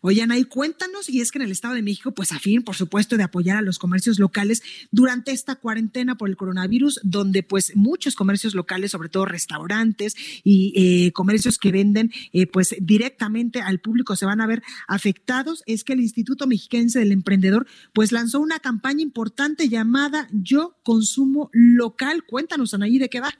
[0.00, 2.76] Oye, Anaí, cuéntanos, y es que en el Estado de México, pues a fin, por
[2.76, 7.72] supuesto, de apoyar a los comercios locales durante esta cuarentena por el coronavirus, donde pues
[7.76, 13.80] muchos comercios locales, sobre todo restaurantes y eh, comercios que venden eh, pues directamente al
[13.80, 18.40] público se van a ver afectados, es que el Instituto Mexiquense del Emprendedor pues lanzó
[18.40, 22.24] una campaña importante llamada Yo Consumo Local.
[22.24, 23.34] Cuéntanos, Anaí, ¿de qué va?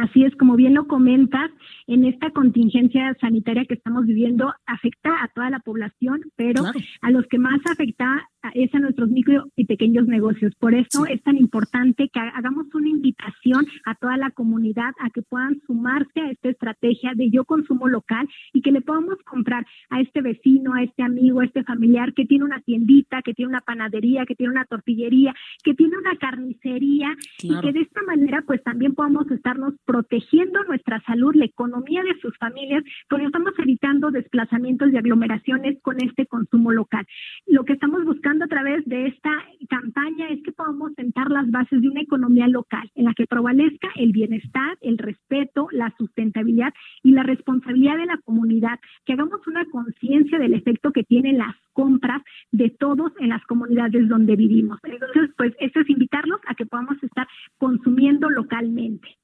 [0.00, 1.50] Así es, como bien lo comentas,
[1.88, 6.62] en esta contingencia sanitaria que estamos viviendo afecta a toda la población, pero
[7.02, 10.54] a los que más afecta es a nuestros micro y pequeños negocios.
[10.60, 15.22] Por eso es tan importante que hagamos una invitación a toda la comunidad a que
[15.22, 20.00] puedan sumarse a esta estrategia de yo consumo local y que le podamos comprar a
[20.00, 23.60] este vecino, a este amigo, a este familiar que tiene una tiendita, que tiene una
[23.60, 25.34] panadería, que tiene una tortillería,
[25.64, 31.00] que tiene una carnicería y que de esta manera pues también podamos estarnos protegiendo nuestra
[31.06, 36.72] salud, la economía de sus familias, porque estamos evitando desplazamientos y aglomeraciones con este consumo
[36.72, 37.06] local.
[37.46, 39.30] Lo que estamos buscando a través de esta
[39.70, 43.88] campaña es que podamos sentar las bases de una economía local en la que prevalezca
[43.96, 49.64] el bienestar, el respeto, la sustentabilidad y la responsabilidad de la comunidad, que hagamos una
[49.70, 52.22] conciencia del efecto que tienen las compras
[52.52, 54.80] de todos en las comunidades donde vivimos.
[54.82, 59.17] Entonces, pues esto es invitarlos a que podamos estar consumiendo localmente.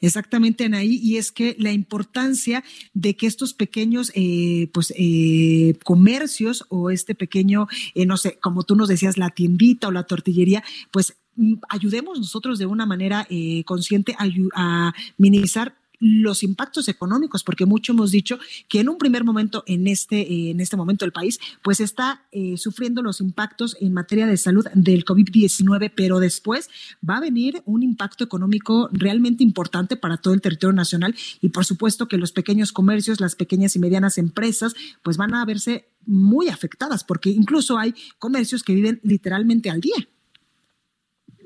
[0.00, 6.64] Exactamente, Anaí, y es que la importancia de que estos pequeños eh, pues eh, comercios
[6.68, 10.62] o este pequeño, eh, no sé, como tú nos decías, la tiendita o la tortillería,
[10.90, 13.26] pues mm, ayudemos nosotros de una manera
[13.64, 19.24] consciente a, a minimizar los impactos económicos, porque mucho hemos dicho que en un primer
[19.24, 23.92] momento, en este, en este momento el país, pues está eh, sufriendo los impactos en
[23.92, 26.68] materia de salud del COVID-19, pero después
[27.08, 31.64] va a venir un impacto económico realmente importante para todo el territorio nacional y por
[31.64, 36.48] supuesto que los pequeños comercios, las pequeñas y medianas empresas, pues van a verse muy
[36.48, 39.96] afectadas, porque incluso hay comercios que viven literalmente al día.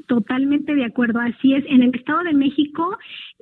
[0.07, 1.65] Totalmente de acuerdo, así es.
[1.67, 2.97] En el Estado de México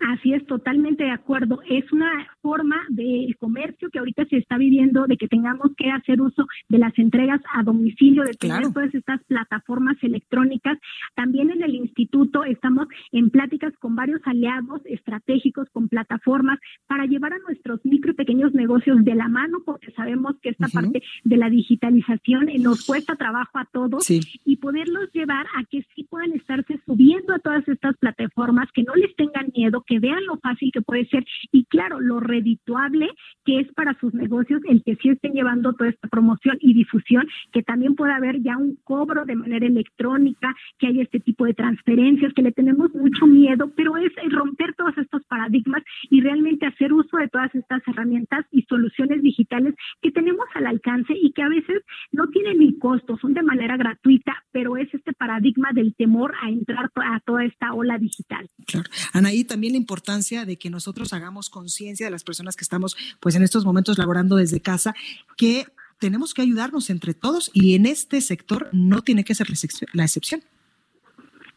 [0.00, 1.60] Así es, totalmente de acuerdo.
[1.68, 2.10] Es una
[2.40, 6.78] forma de comercio que ahorita se está viviendo, de que tengamos que hacer uso de
[6.78, 10.78] las entregas a domicilio, de tener todas estas plataformas electrónicas.
[11.14, 17.34] También en el instituto estamos en pláticas con varios aliados estratégicos, con plataformas, para llevar
[17.34, 21.36] a nuestros micro y pequeños negocios de la mano, porque sabemos que esta parte de
[21.36, 25.78] la digitalización nos cuesta trabajo a todos, y poderlos llevar a que
[26.10, 30.36] puedan estarse subiendo a todas estas plataformas, que no les tengan miedo, que vean lo
[30.38, 31.24] fácil que puede ser.
[31.52, 33.08] Y claro, lo redituable
[33.44, 37.26] que es para sus negocios el que sí estén llevando toda esta promoción y difusión,
[37.52, 41.54] que también pueda haber ya un cobro de manera electrónica, que haya este tipo de
[41.54, 46.92] transferencias, que le tenemos mucho miedo, pero es romper todos estos paradigmas y realmente hacer
[46.92, 51.48] uso de todas estas herramientas y soluciones digitales que tenemos al alcance y que a
[51.48, 56.34] veces no tienen ni costo, son de manera gratuita, pero es este paradigma del temor
[56.42, 58.46] a entrar a toda esta ola digital.
[58.66, 58.90] Claro.
[59.14, 63.42] Anaí, también importancia de que nosotros hagamos conciencia de las personas que estamos pues en
[63.42, 64.94] estos momentos laborando desde casa,
[65.38, 65.64] que
[65.98, 69.46] tenemos que ayudarnos entre todos y en este sector no tiene que ser
[69.94, 70.42] la excepción.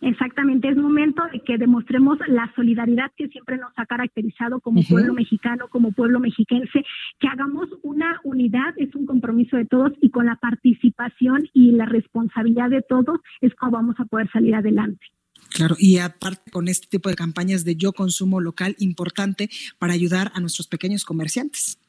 [0.03, 5.13] Exactamente, es momento de que demostremos la solidaridad que siempre nos ha caracterizado como pueblo
[5.13, 6.83] mexicano, como pueblo mexiquense,
[7.19, 11.85] que hagamos una unidad, es un compromiso de todos y con la participación y la
[11.85, 15.05] responsabilidad de todos es como vamos a poder salir adelante.
[15.53, 19.49] Claro, y aparte con este tipo de campañas de yo consumo local importante
[19.79, 21.79] para ayudar a nuestros pequeños comerciantes.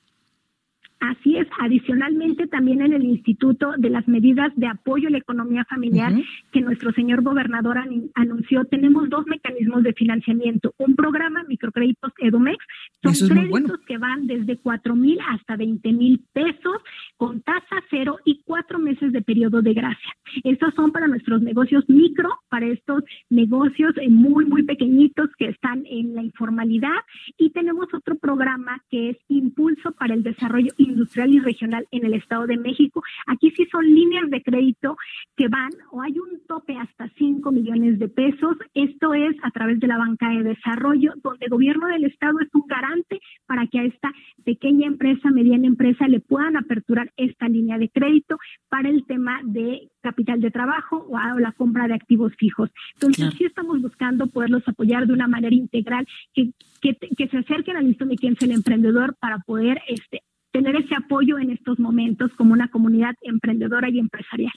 [1.00, 5.64] Así es, adicionalmente también en el Instituto de las Medidas de Apoyo a la Economía
[5.64, 6.12] Familiar
[6.52, 7.78] que nuestro señor gobernador
[8.14, 10.74] anunció, tenemos dos mecanismos de financiamiento.
[10.78, 12.58] Un programa, microcréditos Edumex,
[13.02, 16.76] son créditos que van desde cuatro mil hasta 20 mil pesos
[17.16, 20.12] con tasa cero y cuatro meses de periodo de gracia.
[20.42, 25.84] Estos son para nuestros negocios micro, para estos negocios eh, muy, muy pequeñitos que están
[25.86, 26.96] en la informalidad.
[27.38, 32.14] Y tenemos otro programa que es Impulso para el Desarrollo industrial y regional en el
[32.14, 33.02] Estado de México.
[33.26, 34.96] Aquí sí son líneas de crédito
[35.36, 38.56] que van o hay un tope hasta 5 millones de pesos.
[38.74, 42.48] Esto es a través de la banca de desarrollo, donde el gobierno del Estado es
[42.54, 44.12] un garante para que a esta
[44.44, 48.38] pequeña empresa, mediana empresa, le puedan aperturar esta línea de crédito
[48.68, 52.70] para el tema de capital de trabajo o la compra de activos fijos.
[52.94, 57.76] Entonces, sí estamos buscando poderlos apoyar de una manera integral, que, que, que se acerquen
[57.76, 60.22] al listo de quién es el emprendedor para poder este,
[60.54, 64.52] tener ese apoyo en estos momentos como una comunidad emprendedora y empresarial.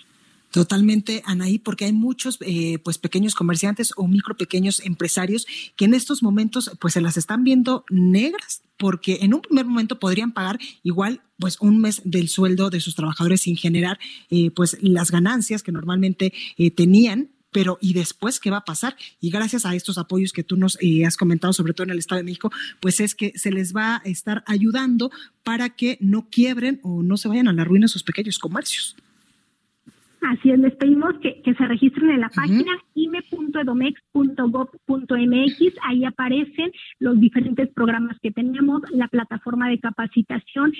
[0.52, 5.96] Totalmente, Anaí, porque hay muchos eh, pues pequeños comerciantes o micro pequeños empresarios que en
[5.96, 10.60] estos momentos pues se las están viendo negras porque en un primer momento podrían pagar
[10.84, 15.64] igual pues un mes del sueldo de sus trabajadores sin generar eh, pues las ganancias
[15.64, 18.96] que normalmente eh, tenían pero ¿y después qué va a pasar?
[19.20, 22.00] Y gracias a estos apoyos que tú nos eh, has comentado, sobre todo en el
[22.00, 25.12] Estado de México, pues es que se les va a estar ayudando
[25.44, 28.96] para que no quiebren o no se vayan a la ruina sus pequeños comercios.
[30.22, 35.74] Así es, les pedimos que, se registren en la página ime.edomex.gov.mx.
[35.84, 40.74] Ahí aparecen los diferentes programas que tenemos, la plataforma de capacitación,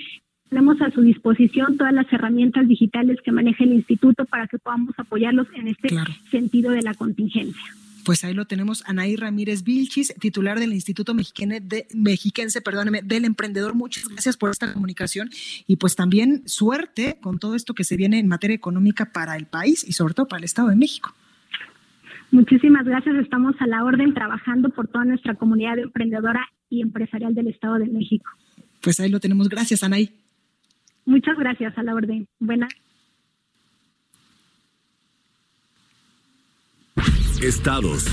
[0.48, 4.94] tenemos a su disposición todas las herramientas digitales que maneja el instituto para que podamos
[4.98, 5.88] apoyarlos en este
[6.30, 7.62] sentido de la contingencia.
[8.04, 13.26] Pues ahí lo tenemos, Anaí Ramírez Vilchis, titular del Instituto Mexicane de, Mexiquense, perdóneme, del
[13.26, 13.74] Emprendedor.
[13.74, 15.28] Muchas gracias por esta comunicación
[15.66, 19.44] y pues también suerte con todo esto que se viene en materia económica para el
[19.44, 21.14] país y sobre todo para el Estado de México.
[22.30, 27.48] Muchísimas gracias, estamos a la orden trabajando por toda nuestra comunidad emprendedora y empresarial del
[27.48, 28.30] Estado de México.
[28.80, 30.14] Pues ahí lo tenemos, gracias Anaí.
[31.08, 32.28] Muchas gracias a la orden.
[32.38, 32.68] Buenas.
[37.42, 38.04] Estados.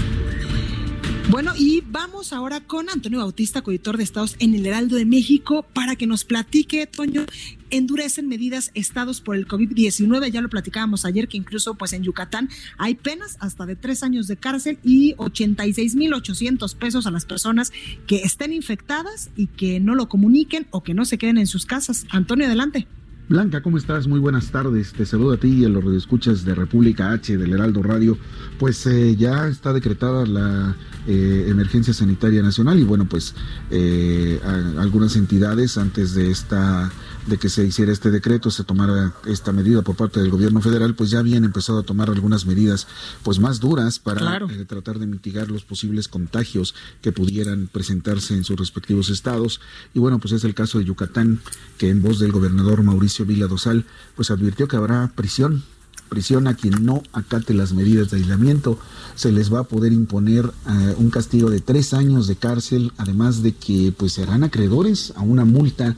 [1.29, 5.65] Bueno, y vamos ahora con Antonio Bautista, coeditor de Estados en el Heraldo de México,
[5.73, 7.25] para que nos platique, Toño,
[7.71, 10.29] endurecen medidas estados por el COVID-19.
[10.29, 14.27] Ya lo platicábamos ayer que incluso pues en Yucatán hay penas hasta de tres años
[14.27, 17.73] de cárcel y 86 mil 800 pesos a las personas
[18.05, 21.65] que estén infectadas y que no lo comuniquen o que no se queden en sus
[21.65, 22.05] casas.
[22.11, 22.87] Antonio, adelante.
[23.27, 24.07] Blanca, ¿cómo estás?
[24.07, 24.93] Muy buenas tardes.
[24.93, 28.19] Te saludo a ti y a los radioescuchas de República H del Heraldo Radio.
[28.59, 30.75] Pues eh, ya está decretada la
[31.07, 33.33] eh, emergencia sanitaria nacional y bueno, pues
[33.71, 34.39] eh,
[34.77, 36.91] algunas entidades antes de esta
[37.27, 40.95] de que se hiciera este decreto, se tomara esta medida por parte del gobierno federal,
[40.95, 42.87] pues ya habían empezado a tomar algunas medidas
[43.23, 48.43] pues más duras para eh, tratar de mitigar los posibles contagios que pudieran presentarse en
[48.43, 49.61] sus respectivos estados.
[49.93, 51.41] Y bueno, pues es el caso de Yucatán,
[51.77, 55.63] que en voz del gobernador Mauricio Vila Dosal, pues advirtió que habrá prisión
[56.09, 58.79] prisión a quien no acate las medidas de aislamiento.
[59.15, 63.41] Se les va a poder imponer eh, un castigo de tres años de cárcel, además
[63.41, 65.95] de que pues serán acreedores a una multa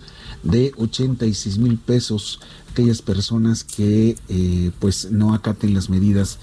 [0.47, 2.39] de 86 mil pesos
[2.71, 6.39] aquellas personas que eh, pues no acaten las medidas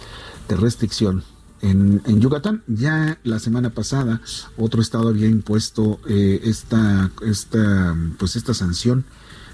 [0.49, 1.23] de restricción.
[1.61, 4.21] En, en, Yucatán ya la semana pasada
[4.59, 9.05] otro estado había impuesto eh, esta, esta, pues esta sanción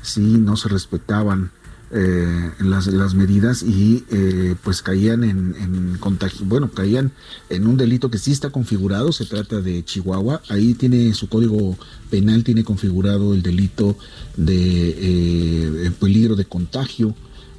[0.02, 1.52] si no se respetaban
[1.92, 7.10] eh, las, las, medidas y eh, pues caían en, en, contagio, bueno, caían
[7.48, 11.76] en un delito que sí está configurado, se trata de Chihuahua, ahí tiene su código
[12.08, 13.96] penal, tiene configurado el delito
[14.36, 17.14] de eh, peligro de contagio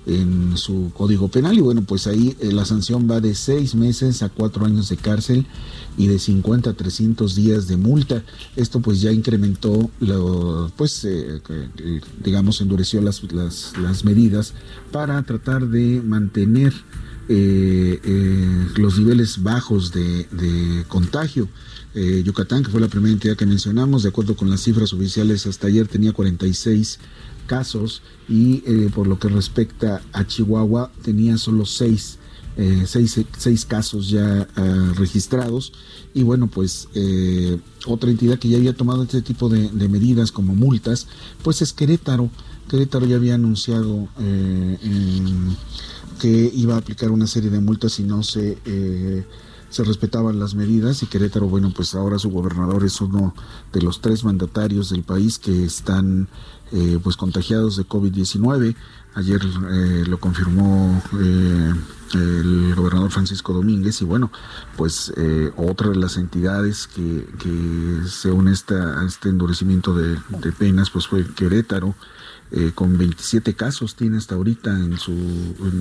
[0.05, 4.29] en su código penal y bueno, pues ahí la sanción va de seis meses a
[4.29, 5.45] cuatro años de cárcel
[5.97, 8.23] y de 50 a 300 días de multa.
[8.55, 11.41] Esto pues ya incrementó, lo, pues eh,
[12.23, 14.53] digamos, endureció las, las, medidas
[14.91, 16.73] para tratar de mantener
[17.29, 21.47] eh, eh, los niveles bajos de, de contagio.
[21.93, 25.67] Yucatán, que fue la primera entidad que mencionamos, de acuerdo con las cifras oficiales, hasta
[25.67, 26.99] ayer tenía 46
[27.51, 28.61] casos y
[28.95, 32.19] por lo que respecta a Chihuahua tenía solo 6
[32.57, 35.73] eh, seis, casos ya ah, registrados.
[36.13, 40.55] Y bueno pues eh, otra entidad que ya había tomado este tipo de, medidas como
[40.55, 41.07] multas
[41.43, 42.29] pues es Querétaro.
[42.69, 44.77] Querétaro ya había anunciado eh,
[46.19, 48.57] que iba a aplicar una serie de multas si no se
[49.71, 51.01] se respetaban las medidas.
[51.01, 53.33] Y Querétaro, bueno, pues ahora su gobernador es uno
[53.71, 56.27] de los tres mandatarios del país que están
[56.73, 58.75] eh, pues contagiados de COVID-19.
[59.15, 61.73] Ayer eh, lo confirmó eh,
[62.13, 64.31] el gobernador Francisco Domínguez y bueno,
[64.77, 65.13] pues
[65.57, 70.17] otra de las entidades que, que se une a este endurecimiento de,
[70.57, 71.95] penas pues fue Querétaro.
[72.75, 75.13] con 27 casos tiene hasta ahorita en su,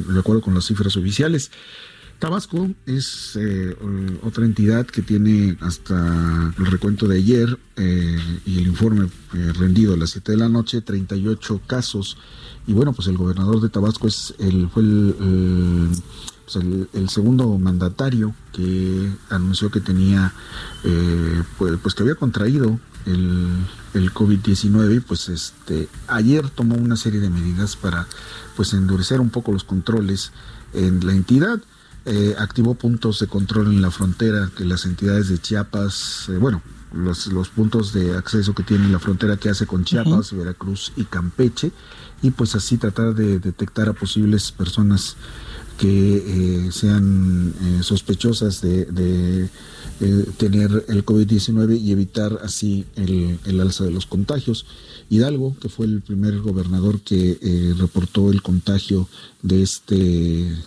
[0.09, 1.51] de acuerdo con las cifras oficiales.
[2.21, 3.75] Tabasco es eh,
[4.23, 9.95] otra entidad que tiene hasta el recuento de ayer eh, y el informe eh, rendido
[9.95, 12.19] a las 7 de la noche, 38 casos.
[12.67, 14.83] Y bueno, pues el gobernador de Tabasco es el, fue
[16.45, 20.35] pues el, segundo mandatario que anunció que tenía,
[21.57, 23.49] pues, pues, que había contraído el,
[23.95, 28.07] el COVID-19 y pues este, ayer tomó una serie de medidas para
[28.57, 30.33] pues endurecer un poco los controles
[30.75, 31.61] en la entidad.
[32.07, 36.63] Eh, activó puntos de control en la frontera que las entidades de Chiapas, eh, bueno,
[36.95, 41.05] los, los, puntos de acceso que tiene la frontera que hace con Chiapas, Veracruz y
[41.05, 41.73] Campeche,
[42.23, 45.17] y pues así tratar de detectar a posibles personas
[45.77, 49.49] que eh, sean sospechosas de,
[50.39, 54.65] tener el COVID-19 y evitar así el, el alza de los contagios.
[55.11, 59.09] Hidalgo, que fue el primer gobernador que eh, reportó el contagio
[59.43, 59.97] de este,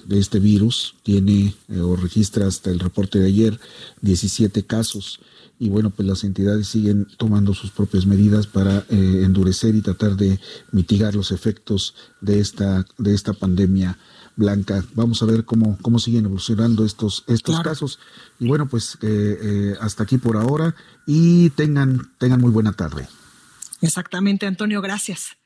[0.06, 3.58] de este virus, tiene eh, o registra hasta el reporte de ayer
[4.02, 5.22] 17 casos.
[5.60, 10.18] Y bueno, pues las entidades siguen tomando sus propias medidas para eh, endurecer y tratar
[10.18, 10.38] de
[10.74, 13.98] mitigar los efectos de esta, de esta pandemia
[14.36, 14.84] blanca.
[14.94, 17.98] Vamos a ver cómo, cómo siguen evolucionando estos, estos casos.
[18.42, 18.98] Y bueno, pues
[19.80, 20.76] hasta aquí por ahora
[21.08, 23.08] y tengan, tengan muy buena tarde.
[23.84, 25.38] Exactamente, Antonio, gracias.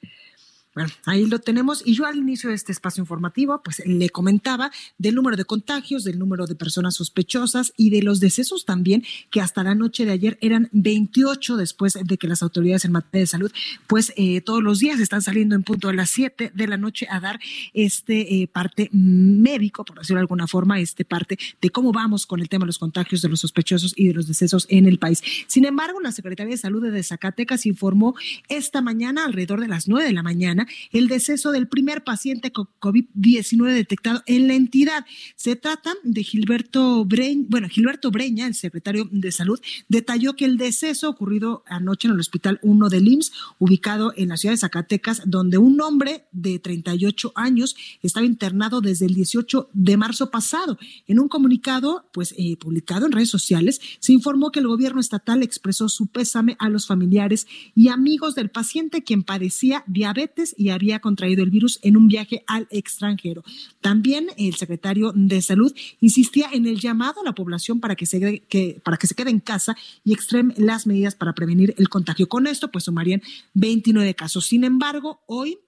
[0.77, 1.81] Bueno, ahí lo tenemos.
[1.83, 4.69] Y yo al inicio de este espacio informativo, pues le comentaba
[4.99, 9.41] del número de contagios, del número de personas sospechosas y de los decesos también, que
[9.41, 13.25] hasta la noche de ayer eran 28 después de que las autoridades en materia de
[13.25, 13.51] salud,
[13.87, 17.07] pues eh, todos los días están saliendo en punto a las 7 de la noche
[17.09, 17.39] a dar
[17.73, 22.39] este eh, parte médico, por decirlo de alguna forma, este parte de cómo vamos con
[22.39, 25.23] el tema de los contagios, de los sospechosos y de los decesos en el país.
[25.47, 28.13] Sin embargo, la Secretaría de Salud de Zacatecas informó
[28.47, 32.67] esta mañana, alrededor de las 9 de la mañana, el deceso del primer paciente con
[32.79, 35.05] COVID-19 detectado en la entidad.
[35.35, 40.57] Se trata de Gilberto Breña, bueno, Gilberto Breña, el secretario de Salud, detalló que el
[40.57, 45.21] deceso ocurrido anoche en el Hospital 1 del IMSS, ubicado en la ciudad de Zacatecas,
[45.25, 50.77] donde un hombre de 38 años estaba internado desde el 18 de marzo pasado.
[51.07, 55.43] En un comunicado, pues eh, publicado en redes sociales, se informó que el gobierno estatal
[55.43, 60.99] expresó su pésame a los familiares y amigos del paciente, quien padecía diabetes y había
[60.99, 63.43] contraído el virus en un viaje al extranjero.
[63.79, 68.41] También el secretario de Salud insistía en el llamado a la población para que se,
[68.49, 72.27] que, para que se quede en casa y extreme las medidas para prevenir el contagio.
[72.27, 73.21] Con esto, pues sumarían
[73.53, 74.47] 29 casos.
[74.47, 75.59] Sin embargo, hoy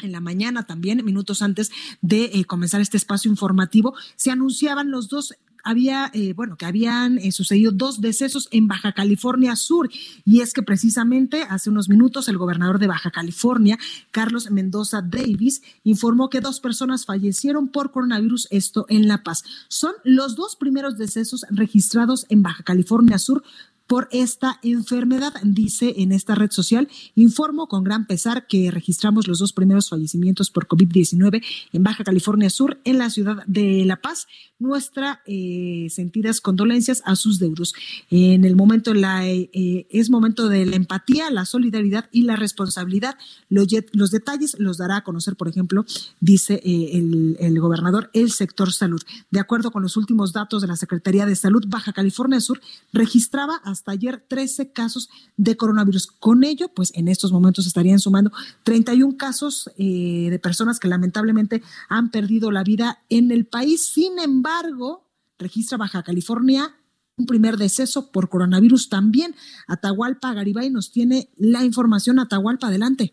[0.00, 5.08] en la mañana también, minutos antes de eh, comenzar este espacio informativo, se anunciaban los
[5.08, 5.34] dos
[5.64, 9.90] había, eh, bueno, que habían eh, sucedido dos decesos en Baja California Sur.
[10.24, 13.78] Y es que precisamente hace unos minutos el gobernador de Baja California,
[14.10, 19.44] Carlos Mendoza Davis, informó que dos personas fallecieron por coronavirus, esto en La Paz.
[19.68, 23.42] Son los dos primeros decesos registrados en Baja California Sur
[23.88, 26.88] por esta enfermedad, dice en esta red social.
[27.14, 32.50] Informo con gran pesar que registramos los dos primeros fallecimientos por COVID-19 en Baja California
[32.50, 34.28] Sur, en la ciudad de La Paz.
[34.58, 37.72] Nuestras eh, sentidas condolencias a sus deudos.
[38.10, 43.16] En el momento, la, eh, es momento de la empatía, la solidaridad y la responsabilidad.
[43.48, 45.86] Los, los detalles los dará a conocer, por ejemplo,
[46.20, 49.00] dice eh, el, el gobernador, el sector salud.
[49.30, 52.60] De acuerdo con los últimos datos de la Secretaría de Salud, Baja California Sur
[52.92, 56.06] registraba hasta ayer 13 casos de coronavirus.
[56.06, 58.30] Con ello, pues en estos momentos estarían sumando
[58.64, 63.86] 31 casos eh, de personas que lamentablemente han perdido la vida en el país.
[63.86, 65.06] Sin embargo,
[65.38, 66.74] registra Baja California
[67.16, 69.34] un primer deceso por coronavirus también.
[69.66, 72.20] Atahualpa Garibay nos tiene la información.
[72.20, 73.12] Atahualpa, adelante.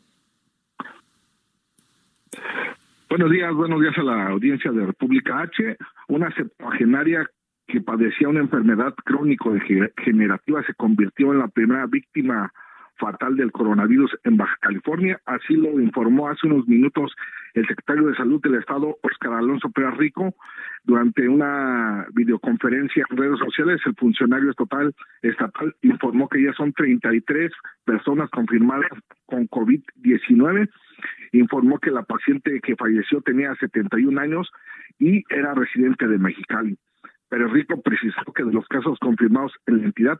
[3.09, 5.78] Buenos días, buenos días a la audiencia de República H.
[6.09, 7.28] Una septuagenaria
[7.68, 12.51] que padecía una enfermedad crónico-degenerativa se convirtió en la primera víctima
[12.97, 15.20] fatal del coronavirus en Baja California.
[15.26, 17.13] Así lo informó hace unos minutos
[17.53, 20.36] el secretario de Salud del Estado, Oscar Alonso Pérez Rico,
[20.84, 23.82] durante una videoconferencia en redes sociales.
[23.86, 27.51] El funcionario estatal, estatal informó que ya son 33
[27.86, 28.91] personas confirmadas
[29.26, 30.70] con COVID-19.
[31.32, 34.51] Informó que la paciente que falleció tenía 71 años
[34.99, 36.78] y era residente de Mexicali.
[37.30, 40.19] Pero Rico precisó que de los casos confirmados en la entidad,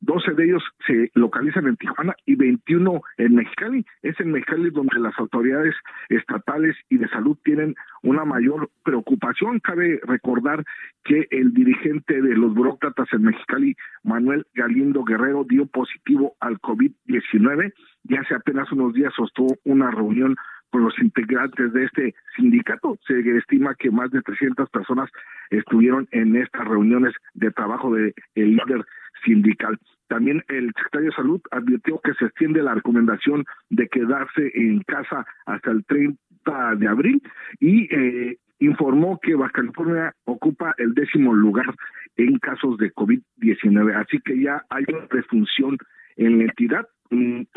[0.00, 3.84] 12 de ellos se localizan en Tijuana y 21 en Mexicali.
[4.02, 5.74] Es en Mexicali donde las autoridades
[6.08, 9.60] estatales y de salud tienen una mayor preocupación.
[9.60, 10.64] Cabe recordar
[11.04, 17.72] que el dirigente de los burócratas en Mexicali, Manuel Galindo Guerrero, dio positivo al COVID-19
[18.04, 20.36] y hace apenas unos días sostuvo una reunión
[20.74, 22.98] con los integrantes de este sindicato.
[23.06, 25.08] Se estima que más de 300 personas
[25.50, 28.84] estuvieron en estas reuniones de trabajo del líder
[29.24, 29.78] sindical.
[30.08, 35.24] También el secretario de Salud advirtió que se extiende la recomendación de quedarse en casa
[35.46, 37.22] hasta el 30 de abril
[37.60, 41.72] y eh, informó que Baja California ocupa el décimo lugar
[42.16, 43.94] en casos de COVID-19.
[43.94, 45.78] Así que ya hay una refunción
[46.16, 46.88] en la entidad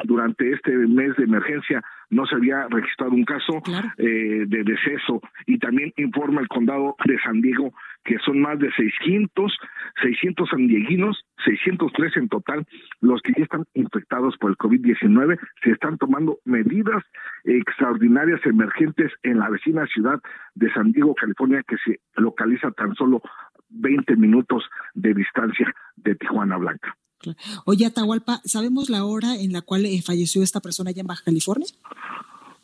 [0.04, 3.62] durante este mes de emergencia no se había registrado un caso
[3.98, 7.74] eh, de deceso y también informa el condado de San Diego
[8.08, 9.58] que son más de 600,
[10.02, 12.66] 600 sandieguinos, 603 en total,
[13.02, 15.38] los que ya están infectados por el COVID-19.
[15.62, 17.04] Se están tomando medidas
[17.44, 20.22] extraordinarias emergentes en la vecina ciudad
[20.56, 23.22] de San Diego, California, que se localiza tan solo
[23.70, 26.96] 20 minutos de distancia de Tijuana Blanca.
[27.66, 31.24] Oye, Atahualpa, ¿sabemos la hora en la cual eh, falleció esta persona allá en Baja
[31.26, 31.68] California?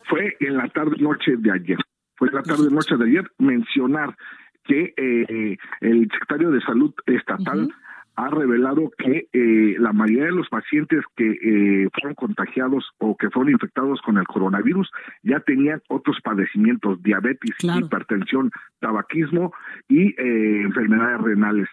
[0.09, 1.77] Fue en la tarde-noche de ayer.
[2.15, 3.31] Fue en la tarde-noche de ayer.
[3.39, 4.15] Mencionar
[4.63, 7.73] que eh, el secretario de Salud Estatal
[8.15, 13.53] ha revelado que eh, la mayoría de los pacientes que fueron contagiados o que fueron
[13.53, 14.89] infectados con el coronavirus
[15.23, 19.51] ya tenían otros padecimientos, diabetes, hipertensión, tabaquismo
[19.89, 21.69] y enfermedades renales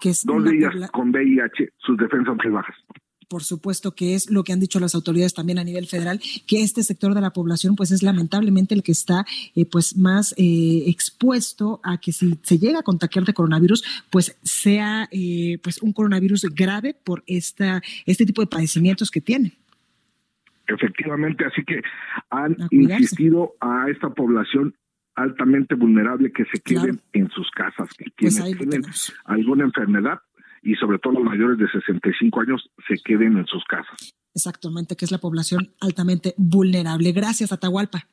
[0.00, 2.76] que es dos de ellas con VIH, sus defensas muy bajas
[3.28, 6.62] por supuesto que es lo que han dicho las autoridades también a nivel federal, que
[6.62, 9.24] este sector de la población pues es lamentablemente el que está
[9.54, 14.38] eh, pues más eh, expuesto a que si se llega a contagiar de coronavirus pues
[14.42, 19.52] sea eh, pues un coronavirus grave por esta, este tipo de padecimientos que tienen.
[20.66, 21.80] Efectivamente, así que
[22.28, 24.74] han insistido a esta población
[25.18, 28.82] altamente vulnerable que se queden en sus casas, que pues quienes tienen
[29.24, 30.20] alguna enfermedad
[30.62, 34.14] y sobre todo los mayores de 65 años se queden en sus casas.
[34.34, 37.12] Exactamente, que es la población altamente vulnerable.
[37.12, 38.06] Gracias, Atahualpa.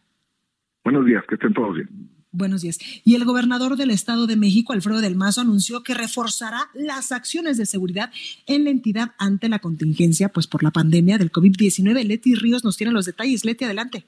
[0.83, 1.89] Buenos días, que estén todos bien.
[2.31, 2.79] Buenos días.
[3.05, 7.57] Y el gobernador del Estado de México, Alfredo del Mazo, anunció que reforzará las acciones
[7.57, 8.11] de seguridad
[8.45, 12.03] en la entidad ante la contingencia, pues por la pandemia del COVID-19.
[12.03, 13.45] Leti Ríos nos tiene los detalles.
[13.45, 14.05] Leti, adelante.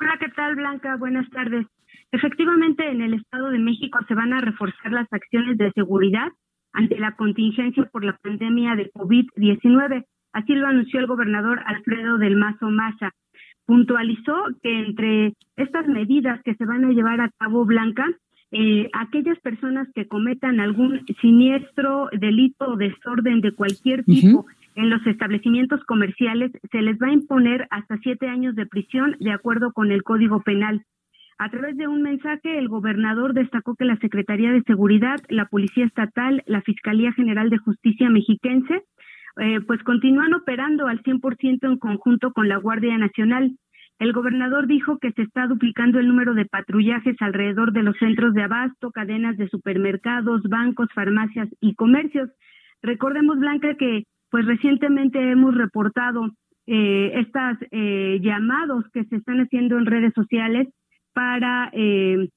[0.00, 0.96] Hola, ¿qué tal, Blanca?
[0.96, 1.66] Buenas tardes.
[2.12, 6.28] Efectivamente, en el Estado de México se van a reforzar las acciones de seguridad
[6.72, 10.04] ante la contingencia por la pandemia de COVID-19.
[10.32, 13.10] Así lo anunció el gobernador Alfredo del Mazo Maza.
[13.66, 18.06] Puntualizó que entre estas medidas que se van a llevar a cabo, Blanca,
[18.52, 25.06] eh, aquellas personas que cometan algún siniestro, delito o desorden de cualquier tipo en los
[25.06, 29.92] establecimientos comerciales, se les va a imponer hasta siete años de prisión de acuerdo con
[29.92, 30.84] el Código Penal.
[31.42, 35.86] A través de un mensaje, el gobernador destacó que la Secretaría de Seguridad, la Policía
[35.86, 38.82] Estatal, la Fiscalía General de Justicia Mexiquense,
[39.40, 43.56] eh, pues continúan operando al 100% en conjunto con la Guardia Nacional.
[43.98, 48.34] El gobernador dijo que se está duplicando el número de patrullajes alrededor de los centros
[48.34, 52.28] de abasto, cadenas de supermercados, bancos, farmacias y comercios.
[52.82, 56.32] Recordemos, Blanca, que pues recientemente hemos reportado
[56.66, 60.68] eh, estas eh, llamados que se están haciendo en redes sociales
[61.12, 62.28] para eh,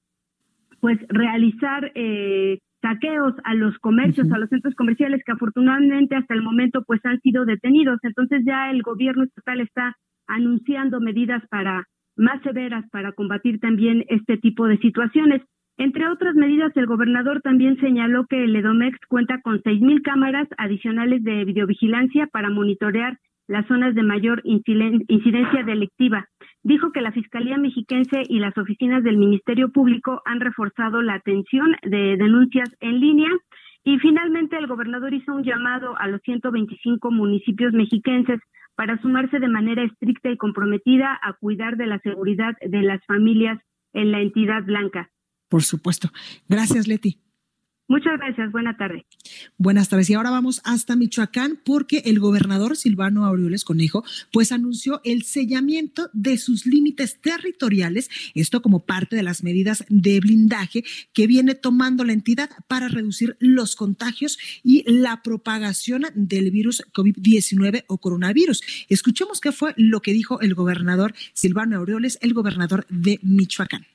[0.79, 6.43] pues realizar eh, saqueos a los comercios, a los centros comerciales que afortunadamente hasta el
[6.43, 7.99] momento pues han sido detenidos.
[8.03, 9.95] Entonces ya el gobierno estatal está
[10.27, 15.41] anunciando medidas para más severas para combatir también este tipo de situaciones.
[15.77, 20.47] Entre otras medidas, el gobernador también señaló que el EDOMEX cuenta con seis mil cámaras
[20.57, 23.17] adicionales de videovigilancia para monitorear
[23.47, 26.27] las zonas de mayor incidencia delictiva.
[26.63, 31.75] Dijo que la Fiscalía Mexiquense y las oficinas del Ministerio Público han reforzado la atención
[31.83, 33.29] de denuncias en línea.
[33.83, 38.39] Y finalmente el gobernador hizo un llamado a los 125 municipios mexiquenses
[38.75, 43.59] para sumarse de manera estricta y comprometida a cuidar de la seguridad de las familias
[43.91, 45.09] en la entidad blanca.
[45.49, 46.09] Por supuesto.
[46.47, 47.19] Gracias, Leti.
[47.89, 49.05] Muchas gracias, buena tarde.
[49.57, 50.09] Buenas tardes.
[50.09, 56.09] Y ahora vamos hasta Michoacán porque el gobernador Silvano Aureoles Conejo pues anunció el sellamiento
[56.13, 62.05] de sus límites territoriales, esto como parte de las medidas de blindaje que viene tomando
[62.05, 68.61] la entidad para reducir los contagios y la propagación del virus COVID-19 o coronavirus.
[68.87, 73.85] Escuchemos qué fue lo que dijo el gobernador Silvano Aureoles, el gobernador de Michoacán.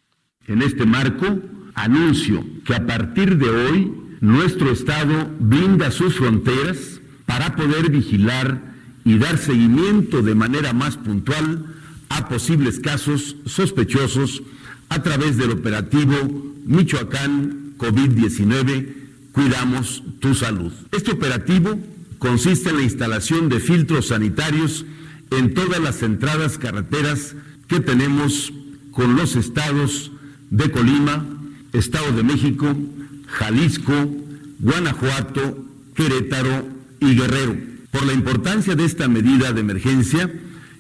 [0.47, 1.43] En este marco,
[1.82, 8.60] anuncio que a partir de hoy nuestro Estado blinda sus fronteras para poder vigilar
[9.04, 11.66] y dar seguimiento de manera más puntual
[12.08, 14.42] a posibles casos sospechosos
[14.88, 16.14] a través del operativo
[16.64, 18.98] Michoacán COVID-19
[19.38, 20.72] Cuidamos tu salud.
[20.90, 21.78] Este operativo
[22.18, 24.84] consiste en la instalación de filtros sanitarios
[25.30, 27.36] en todas las entradas carreteras
[27.68, 28.52] que tenemos
[28.90, 30.10] con los estados
[30.50, 31.24] de Colima,
[31.72, 32.76] Estado de México,
[33.26, 33.92] Jalisco,
[34.58, 35.64] Guanajuato,
[35.94, 36.68] Querétaro
[37.00, 37.56] y Guerrero.
[37.90, 40.30] Por la importancia de esta medida de emergencia,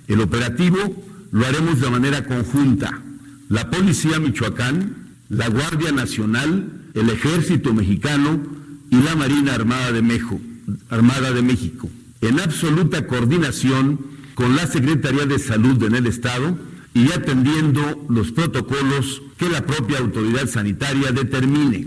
[0.06, 0.78] el operativo
[1.30, 3.02] lo haremos de manera conjunta.
[3.48, 4.96] La Policía Michoacán,
[5.28, 8.40] la Guardia Nacional, el Ejército Mexicano
[8.90, 10.20] y la Marina Armada de,
[10.90, 11.88] Armada de México,
[12.20, 14.00] en absoluta coordinación
[14.34, 16.58] con la Secretaría de Salud en el Estado
[16.98, 21.86] y atendiendo los protocolos que la propia autoridad sanitaria determine.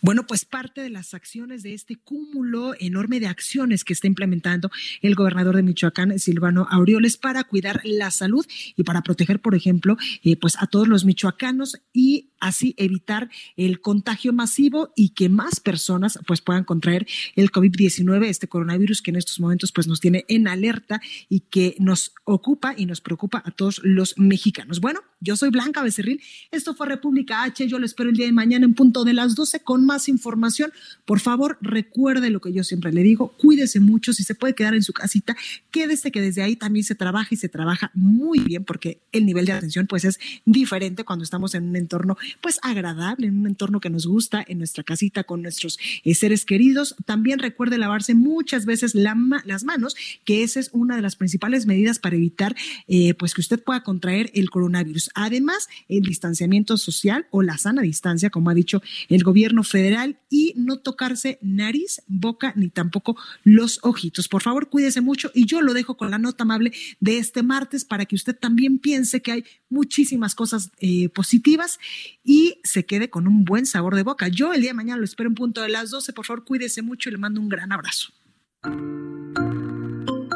[0.00, 4.68] Bueno, pues parte de las acciones de este cúmulo enorme de acciones que está implementando
[5.00, 8.44] el gobernador de Michoacán, Silvano Aureoles, para cuidar la salud
[8.76, 13.80] y para proteger, por ejemplo, eh, pues a todos los michoacanos y así evitar el
[13.80, 19.16] contagio masivo y que más personas pues puedan contraer el COVID-19, este coronavirus que en
[19.16, 23.52] estos momentos pues nos tiene en alerta y que nos ocupa y nos preocupa a
[23.52, 24.80] todos los mexicanos.
[24.80, 26.20] Bueno, yo soy Blanca Becerril,
[26.50, 29.36] esto fue República H, yo lo espero el día de mañana en punto de las
[29.36, 30.72] 12 con más información.
[31.04, 34.74] Por favor, recuerde lo que yo siempre le digo, cuídese mucho, si se puede quedar
[34.74, 35.36] en su casita,
[35.70, 39.46] quédese que desde ahí también se trabaja y se trabaja muy bien porque el nivel
[39.46, 43.80] de atención pues es diferente cuando estamos en un entorno pues agradable, en un entorno
[43.80, 46.94] que nos gusta, en nuestra casita con nuestros eh, seres queridos.
[47.04, 51.98] También recuerde lavarse muchas veces las manos, que esa es una de las principales medidas
[51.98, 52.54] para evitar
[52.88, 55.10] eh, pues que usted pueda contraer el coronavirus.
[55.14, 60.54] Además, el distanciamiento social o la sana distancia, como ha dicho el gobierno federal, y
[60.56, 64.28] no tocarse nariz, boca ni tampoco los ojitos.
[64.28, 67.84] Por favor, cuídese mucho y yo lo dejo con la nota amable de este martes
[67.84, 71.78] para que usted también piense que hay muchísimas cosas eh, positivas
[72.24, 74.28] y se quede con un buen sabor de boca.
[74.28, 76.12] Yo el día de mañana lo espero en punto de las 12.
[76.12, 78.12] Por favor, cuídese mucho y le mando un gran abrazo.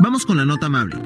[0.02, 0.96] Vamos con la nota amable.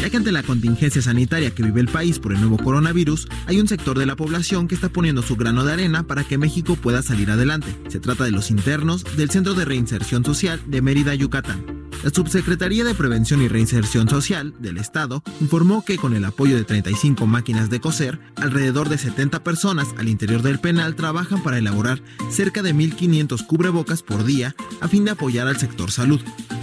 [0.00, 3.60] Ya que ante la contingencia sanitaria que vive el país por el nuevo coronavirus, hay
[3.60, 6.74] un sector de la población que está poniendo su grano de arena para que México
[6.76, 7.76] pueda salir adelante.
[7.88, 11.79] Se trata de los internos del Centro de Reinserción Social de Mérida, Yucatán.
[12.02, 16.64] La Subsecretaría de Prevención y Reinserción Social del Estado informó que con el apoyo de
[16.64, 22.02] 35 máquinas de coser, alrededor de 70 personas al interior del penal trabajan para elaborar
[22.30, 26.20] cerca de 1.500 cubrebocas por día a fin de apoyar al sector salud.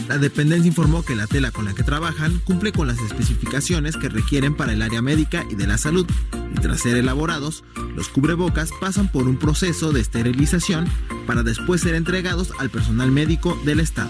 [0.08, 4.10] La dependencia informó que la tela con la que trabajan cumple con las especificaciones que
[4.10, 6.08] requieren para el área médica y de la salud,
[6.56, 7.64] y tras ser elaborados,
[7.96, 10.88] los cubrebocas pasan por un proceso de esterilización
[11.28, 14.10] para después ser entregados al personal médico del Estado.